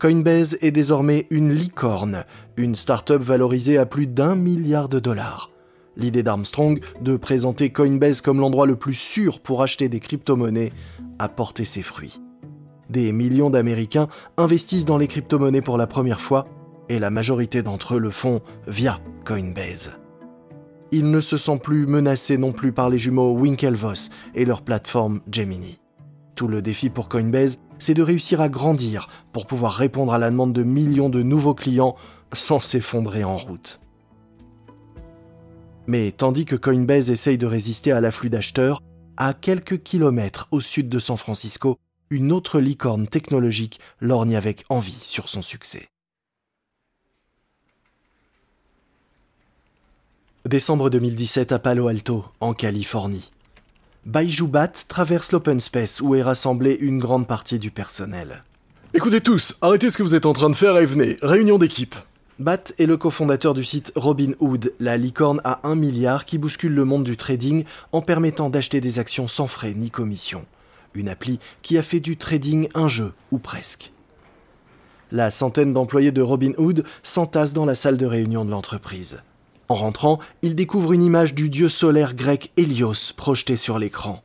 Coinbase 0.00 0.58
est 0.60 0.72
désormais 0.72 1.26
une 1.30 1.52
licorne, 1.52 2.24
une 2.56 2.74
start-up 2.74 3.22
valorisée 3.22 3.78
à 3.78 3.86
plus 3.86 4.06
d'un 4.06 4.34
milliard 4.34 4.88
de 4.88 4.98
dollars. 4.98 5.50
L'idée 5.96 6.24
d'Armstrong 6.24 6.80
de 7.00 7.16
présenter 7.16 7.70
Coinbase 7.70 8.20
comme 8.20 8.40
l'endroit 8.40 8.66
le 8.66 8.76
plus 8.76 8.94
sûr 8.94 9.38
pour 9.38 9.62
acheter 9.62 9.88
des 9.88 10.00
crypto-monnaies 10.00 10.72
a 11.20 11.28
porté 11.28 11.64
ses 11.64 11.82
fruits. 11.82 12.20
Des 12.90 13.12
millions 13.12 13.50
d'Américains 13.50 14.08
investissent 14.36 14.84
dans 14.84 14.98
les 14.98 15.06
crypto-monnaies 15.06 15.62
pour 15.62 15.78
la 15.78 15.86
première 15.86 16.20
fois 16.20 16.48
et 16.88 16.98
la 16.98 17.10
majorité 17.10 17.62
d'entre 17.62 17.94
eux 17.94 18.00
le 18.00 18.10
font 18.10 18.40
via 18.66 19.00
Coinbase 19.24 19.98
il 20.94 21.10
ne 21.10 21.20
se 21.20 21.36
sent 21.36 21.58
plus 21.58 21.86
menacé 21.86 22.38
non 22.38 22.52
plus 22.52 22.72
par 22.72 22.88
les 22.88 22.98
jumeaux 22.98 23.32
Winklevoss 23.32 24.10
et 24.36 24.44
leur 24.44 24.62
plateforme 24.62 25.20
Gemini. 25.30 25.80
Tout 26.36 26.46
le 26.46 26.62
défi 26.62 26.88
pour 26.88 27.08
Coinbase, 27.08 27.58
c'est 27.80 27.94
de 27.94 28.02
réussir 28.02 28.40
à 28.40 28.48
grandir 28.48 29.08
pour 29.32 29.46
pouvoir 29.46 29.72
répondre 29.72 30.14
à 30.14 30.18
la 30.18 30.30
demande 30.30 30.52
de 30.52 30.62
millions 30.62 31.10
de 31.10 31.22
nouveaux 31.22 31.54
clients 31.54 31.96
sans 32.32 32.60
s'effondrer 32.60 33.24
en 33.24 33.36
route. 33.36 33.80
Mais 35.88 36.12
tandis 36.12 36.44
que 36.44 36.56
Coinbase 36.56 37.10
essaye 37.10 37.38
de 37.38 37.46
résister 37.46 37.90
à 37.90 38.00
l'afflux 38.00 38.30
d'acheteurs, 38.30 38.80
à 39.16 39.34
quelques 39.34 39.82
kilomètres 39.82 40.46
au 40.52 40.60
sud 40.60 40.88
de 40.88 41.00
San 41.00 41.16
Francisco, 41.16 41.76
une 42.10 42.30
autre 42.30 42.60
licorne 42.60 43.08
technologique 43.08 43.80
lorgne 44.00 44.36
avec 44.36 44.64
envie 44.68 44.92
sur 44.92 45.28
son 45.28 45.42
succès. 45.42 45.88
Décembre 50.46 50.90
2017 50.90 51.52
à 51.52 51.58
Palo 51.58 51.88
Alto, 51.88 52.26
en 52.38 52.52
Californie. 52.52 53.30
Baiju 54.04 54.46
Bat 54.46 54.72
traverse 54.88 55.32
l'open 55.32 55.58
space 55.58 56.02
où 56.02 56.14
est 56.14 56.22
rassemblée 56.22 56.76
une 56.82 56.98
grande 56.98 57.26
partie 57.26 57.58
du 57.58 57.70
personnel. 57.70 58.44
Écoutez 58.92 59.22
tous, 59.22 59.56
arrêtez 59.62 59.88
ce 59.88 59.96
que 59.96 60.02
vous 60.02 60.14
êtes 60.14 60.26
en 60.26 60.34
train 60.34 60.50
de 60.50 60.54
faire 60.54 60.76
et 60.76 60.84
venez, 60.84 61.16
réunion 61.22 61.56
d'équipe. 61.56 61.94
Bat 62.38 62.74
est 62.78 62.84
le 62.84 62.98
cofondateur 62.98 63.54
du 63.54 63.64
site 63.64 63.90
Robinhood, 63.96 64.74
la 64.80 64.98
licorne 64.98 65.40
à 65.44 65.66
1 65.66 65.76
milliard 65.76 66.26
qui 66.26 66.36
bouscule 66.36 66.74
le 66.74 66.84
monde 66.84 67.04
du 67.04 67.16
trading 67.16 67.64
en 67.92 68.02
permettant 68.02 68.50
d'acheter 68.50 68.82
des 68.82 68.98
actions 68.98 69.28
sans 69.28 69.46
frais 69.46 69.72
ni 69.72 69.90
commission. 69.90 70.44
Une 70.92 71.08
appli 71.08 71.38
qui 71.62 71.78
a 71.78 71.82
fait 71.82 72.00
du 72.00 72.18
trading 72.18 72.68
un 72.74 72.88
jeu, 72.88 73.14
ou 73.32 73.38
presque. 73.38 73.92
La 75.10 75.30
centaine 75.30 75.72
d'employés 75.72 76.12
de 76.12 76.20
Robinhood 76.20 76.84
s'entassent 77.02 77.54
dans 77.54 77.64
la 77.64 77.74
salle 77.74 77.96
de 77.96 78.04
réunion 78.04 78.44
de 78.44 78.50
l'entreprise. 78.50 79.22
En 79.68 79.74
rentrant, 79.74 80.18
il 80.42 80.54
découvre 80.54 80.92
une 80.92 81.02
image 81.02 81.34
du 81.34 81.48
dieu 81.48 81.68
solaire 81.68 82.14
grec 82.14 82.52
Hélios 82.56 83.12
projetée 83.16 83.56
sur 83.56 83.78
l'écran. 83.78 84.22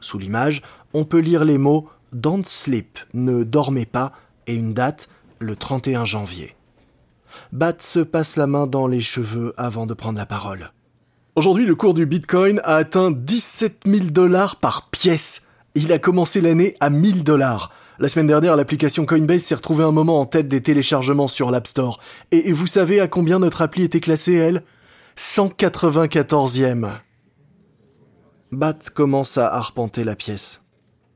Sous 0.00 0.18
l'image, 0.18 0.62
on 0.92 1.04
peut 1.04 1.20
lire 1.20 1.44
les 1.44 1.58
mots 1.58 1.88
Don't 2.12 2.44
sleep, 2.44 2.98
ne 3.14 3.42
dormez 3.44 3.86
pas, 3.86 4.12
et 4.46 4.54
une 4.54 4.74
date, 4.74 5.08
le 5.38 5.56
31 5.56 6.04
janvier. 6.04 6.54
Bat 7.52 7.76
se 7.80 8.00
passe 8.00 8.36
la 8.36 8.46
main 8.46 8.66
dans 8.66 8.86
les 8.86 9.00
cheveux 9.00 9.54
avant 9.56 9.86
de 9.86 9.94
prendre 9.94 10.18
la 10.18 10.26
parole. 10.26 10.72
Aujourd'hui, 11.34 11.64
le 11.64 11.74
cours 11.74 11.94
du 11.94 12.04
Bitcoin 12.04 12.60
a 12.64 12.76
atteint 12.76 13.10
17 13.10 13.84
000 13.86 14.06
dollars 14.10 14.56
par 14.56 14.90
pièce. 14.90 15.42
Il 15.74 15.92
a 15.92 15.98
commencé 15.98 16.42
l'année 16.42 16.76
à 16.80 16.90
1000 16.90 17.24
dollars. 17.24 17.72
La 17.98 18.08
semaine 18.08 18.26
dernière, 18.26 18.56
l'application 18.56 19.04
Coinbase 19.04 19.42
s'est 19.42 19.54
retrouvée 19.54 19.84
un 19.84 19.92
moment 19.92 20.20
en 20.20 20.26
tête 20.26 20.48
des 20.48 20.62
téléchargements 20.62 21.28
sur 21.28 21.50
l'App 21.50 21.66
Store. 21.66 22.00
Et 22.30 22.52
vous 22.52 22.66
savez 22.66 23.00
à 23.00 23.06
combien 23.06 23.38
notre 23.38 23.60
appli 23.62 23.82
était 23.82 24.00
classée, 24.00 24.34
elle? 24.34 24.62
194e. 25.16 26.88
Bat 28.50 28.78
commence 28.94 29.36
à 29.36 29.52
arpenter 29.52 30.04
la 30.04 30.16
pièce. 30.16 30.62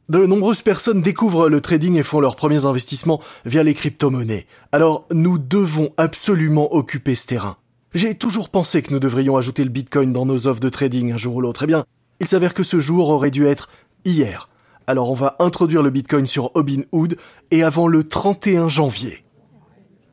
De 0.08 0.24
nombreuses 0.24 0.62
personnes 0.62 1.02
découvrent 1.02 1.48
le 1.48 1.60
trading 1.60 1.96
et 1.96 2.02
font 2.02 2.20
leurs 2.20 2.36
premiers 2.36 2.66
investissements 2.66 3.20
via 3.44 3.62
les 3.62 3.74
crypto-monnaies. 3.74 4.46
Alors, 4.70 5.06
nous 5.10 5.38
devons 5.38 5.92
absolument 5.96 6.72
occuper 6.74 7.14
ce 7.14 7.26
terrain. 7.26 7.56
J'ai 7.94 8.14
toujours 8.14 8.50
pensé 8.50 8.82
que 8.82 8.92
nous 8.92 9.00
devrions 9.00 9.36
ajouter 9.36 9.64
le 9.64 9.70
Bitcoin 9.70 10.12
dans 10.12 10.26
nos 10.26 10.46
offres 10.46 10.60
de 10.60 10.68
trading 10.68 11.12
un 11.12 11.16
jour 11.16 11.36
ou 11.36 11.40
l'autre. 11.40 11.62
Eh 11.64 11.66
bien, 11.66 11.84
Il 12.20 12.28
s'avère 12.28 12.54
que 12.54 12.62
ce 12.62 12.80
jour 12.80 13.10
aurait 13.10 13.30
dû 13.30 13.46
être 13.46 13.68
hier. 14.04 14.48
Alors 14.86 15.10
on 15.10 15.14
va 15.14 15.36
introduire 15.40 15.82
le 15.82 15.90
Bitcoin 15.90 16.26
sur 16.26 16.52
Robinhood 16.54 17.16
et 17.50 17.62
avant 17.62 17.88
le 17.88 18.04
31 18.04 18.68
janvier. 18.68 19.24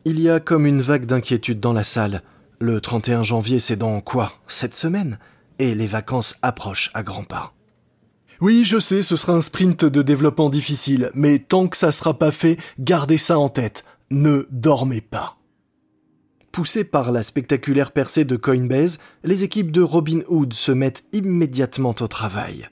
Il 0.06 0.20
y 0.20 0.30
a 0.30 0.40
comme 0.40 0.66
une 0.66 0.82
vague 0.82 1.06
d'inquiétude 1.06 1.60
dans 1.60 1.74
la 1.74 1.84
salle. 1.84 2.24
Le 2.60 2.82
31 2.82 3.24
janvier, 3.24 3.60
c'est 3.60 3.76
dans 3.76 4.02
quoi? 4.02 4.32
Cette 4.48 4.76
semaine 4.76 5.20
Et 5.60 5.76
les 5.76 5.88
vacances 5.88 6.36
approchent 6.42 6.92
à 6.94 7.04
grands 7.04 7.24
pas. 7.24 7.54
Oui, 8.42 8.64
je 8.66 8.80
sais, 8.80 9.04
ce 9.04 9.16
sera 9.16 9.34
un 9.34 9.42
sprint 9.42 9.86
de 9.86 10.02
développement 10.02 10.50
difficile, 10.50 11.12
mais 11.14 11.40
tant 11.40 11.68
que 11.68 11.78
ça 11.78 11.92
sera 11.92 12.18
pas 12.18 12.32
fait, 12.32 12.58
gardez 12.80 13.18
ça 13.18 13.38
en 13.38 13.48
tête. 13.48 13.86
Ne 14.12 14.48
dormez 14.50 15.02
pas. 15.02 15.38
Poussés 16.52 16.84
par 16.84 17.12
la 17.12 17.24
spectaculaire 17.24 17.92
percée 17.92 18.26
de 18.26 18.36
Coinbase, 18.36 19.00
les 19.24 19.44
équipes 19.44 19.72
de 19.72 19.82
Robinhood 19.82 20.54
se 20.54 20.72
mettent 20.72 21.04
immédiatement 21.14 21.96
au 22.00 22.08
travail. 22.08 22.70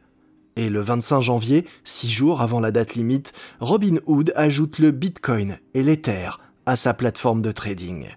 Et 0.55 0.69
le 0.69 0.81
25 0.81 1.21
janvier, 1.21 1.65
six 1.83 2.09
jours 2.09 2.41
avant 2.41 2.59
la 2.59 2.71
date 2.71 2.95
limite, 2.95 3.33
Robinhood 3.59 4.33
ajoute 4.35 4.79
le 4.79 4.91
Bitcoin 4.91 5.57
et 5.73 5.83
l'Ether 5.83 6.29
à 6.65 6.75
sa 6.75 6.93
plateforme 6.93 7.41
de 7.41 7.51
trading. 7.51 8.07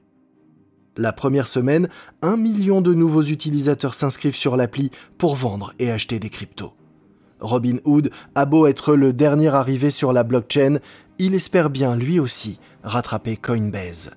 La 0.96 1.12
première 1.12 1.48
semaine, 1.48 1.88
un 2.22 2.36
million 2.36 2.80
de 2.80 2.94
nouveaux 2.94 3.22
utilisateurs 3.22 3.94
s'inscrivent 3.94 4.36
sur 4.36 4.56
l'appli 4.56 4.90
pour 5.18 5.34
vendre 5.34 5.74
et 5.78 5.90
acheter 5.90 6.20
des 6.20 6.30
cryptos. 6.30 6.74
Robinhood 7.40 8.10
a 8.34 8.44
beau 8.44 8.66
être 8.66 8.94
le 8.94 9.12
dernier 9.12 9.48
arrivé 9.48 9.90
sur 9.90 10.12
la 10.12 10.22
blockchain, 10.22 10.78
il 11.18 11.34
espère 11.34 11.68
bien 11.68 11.96
lui 11.96 12.20
aussi 12.20 12.58
rattraper 12.82 13.36
Coinbase. 13.36 14.12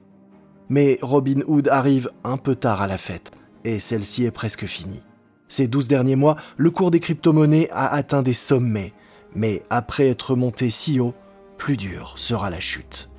Mais 0.70 1.00
Robinhood 1.02 1.68
arrive 1.68 2.12
un 2.24 2.38
peu 2.38 2.56
tard 2.56 2.82
à 2.82 2.88
la 2.88 2.98
fête, 2.98 3.32
et 3.64 3.80
celle-ci 3.80 4.26
est 4.26 4.32
presque 4.32 4.66
finie. 4.66 5.07
Ces 5.48 5.68
douze 5.68 5.88
derniers 5.88 6.16
mois, 6.16 6.36
le 6.58 6.72
cours 6.72 6.92
des 6.92 7.00
crypto-monnaies 7.00 7.70
a 7.72 7.94
atteint 7.94 8.24
des 8.24 8.34
sommets, 8.34 8.94
mais 9.36 9.64
après 9.70 10.08
être 10.08 10.36
monté 10.36 10.70
si 10.70 11.00
haut, 11.00 11.14
plus 11.58 11.78
dur 11.78 12.14
sera 12.18 12.50
la 12.50 12.60
chute. 12.60 13.10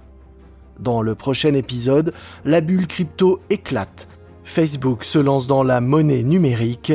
Dans 0.79 1.03
le 1.03 1.15
prochain 1.15 1.55
épisode, 1.55 2.13
la 2.45 2.61
bulle 2.61 2.87
crypto 2.87 3.41
éclate, 3.51 4.09
Facebook 4.45 5.05
se 5.05 5.19
lance 5.19 5.47
dans 5.47 5.63
la 5.63 5.81
monnaie 5.81 6.23
numérique 6.23 6.93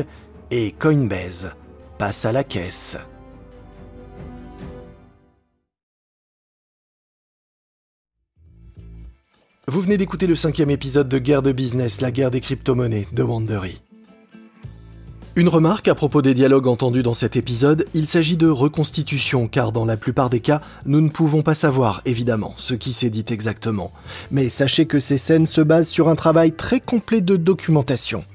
et 0.52 0.72
Coinbase 0.72 1.54
passe 1.98 2.26
à 2.26 2.32
la 2.32 2.43
caisse. 2.43 2.98
Vous 9.67 9.82
venez 9.82 9.98
d'écouter 9.98 10.28
le 10.28 10.36
cinquième 10.36 10.69
épisode 10.69 11.08
de 11.08 11.17
Guerre 11.19 11.41
de 11.41 11.52
Business, 11.52 12.02
la 12.02 12.12
guerre 12.12 12.32
des 12.32 12.41
crypto-monnaies 12.41 13.08
de 13.13 13.24
Wandery. 13.24 13.82
Une 15.36 15.50
remarque 15.50 15.88
à 15.88 15.96
propos 15.96 16.22
des 16.22 16.36
dialogues 16.36 16.67
entendus 16.67 17.02
dans 17.02 17.15
cet 17.15 17.36
épisode, 17.36 17.88
il 17.96 18.06
s'agit 18.06 18.38
de 18.38 18.48
reconstitution 18.48 19.48
car 19.48 19.72
dans 19.72 19.84
la 19.84 19.98
plupart 19.98 20.30
des 20.30 20.41
cas, 20.41 20.62
nous 20.86 21.02
ne 21.02 21.10
pouvons 21.10 21.41
pas 21.41 21.56
savoir, 21.56 22.04
évidemment, 22.06 22.54
ce 22.58 22.76
qui 22.76 22.93
s'est 22.93 23.10
dit 23.10 23.26
exactement. 23.28 23.91
Mais 24.30 24.48
sachez 24.48 24.86
que 24.86 25.00
ces 25.00 25.17
scènes 25.17 25.48
se 25.48 25.62
basent 25.62 25.89
sur 25.89 26.08
un 26.08 26.13
travail 26.13 26.52
très 26.52 26.80
complet 26.80 27.22
de 27.22 27.36
documentation. 27.36 28.26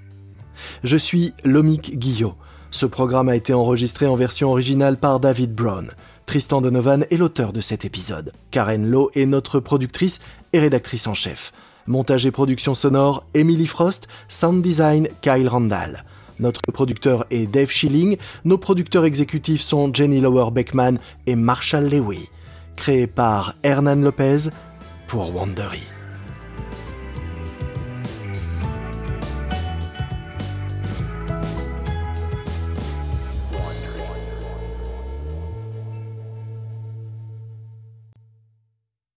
Je 0.82 0.96
suis 0.96 1.34
Lomik 1.44 1.96
Guillot. 1.96 2.34
Ce 2.72 2.84
programme 2.84 3.28
a 3.28 3.36
été 3.36 3.54
enregistré 3.54 4.08
en 4.08 4.16
version 4.16 4.50
originale 4.50 4.96
par 4.96 5.20
David 5.20 5.54
Brown. 5.54 5.92
Tristan 6.26 6.60
Donovan 6.60 7.06
est 7.12 7.16
l'auteur 7.16 7.52
de 7.52 7.60
cet 7.60 7.84
épisode. 7.84 8.32
Karen 8.50 8.90
Lowe 8.90 9.12
est 9.14 9.24
notre 9.24 9.60
productrice 9.60 10.18
et 10.52 10.58
rédactrice 10.58 11.06
en 11.06 11.14
chef. 11.14 11.52
Montage 11.86 12.26
et 12.26 12.32
production 12.32 12.74
sonore, 12.74 13.24
Emily 13.34 13.66
Frost, 13.66 14.08
sound 14.26 14.62
design, 14.62 15.06
Kyle 15.22 15.48
Randall. 15.48 16.04
Notre 16.38 16.60
producteur 16.72 17.26
est 17.30 17.46
Dave 17.46 17.70
Schilling. 17.70 18.16
Nos 18.44 18.58
producteurs 18.58 19.04
exécutifs 19.04 19.60
sont 19.60 19.92
Jenny 19.92 20.20
Lower 20.20 20.50
Beckman 20.50 20.98
et 21.26 21.36
Marshall 21.36 21.88
Lewy. 21.88 22.28
Créé 22.76 23.06
par 23.06 23.54
Hernan 23.62 23.96
Lopez 23.96 24.50
pour 25.08 25.34
Wandery. 25.34 25.97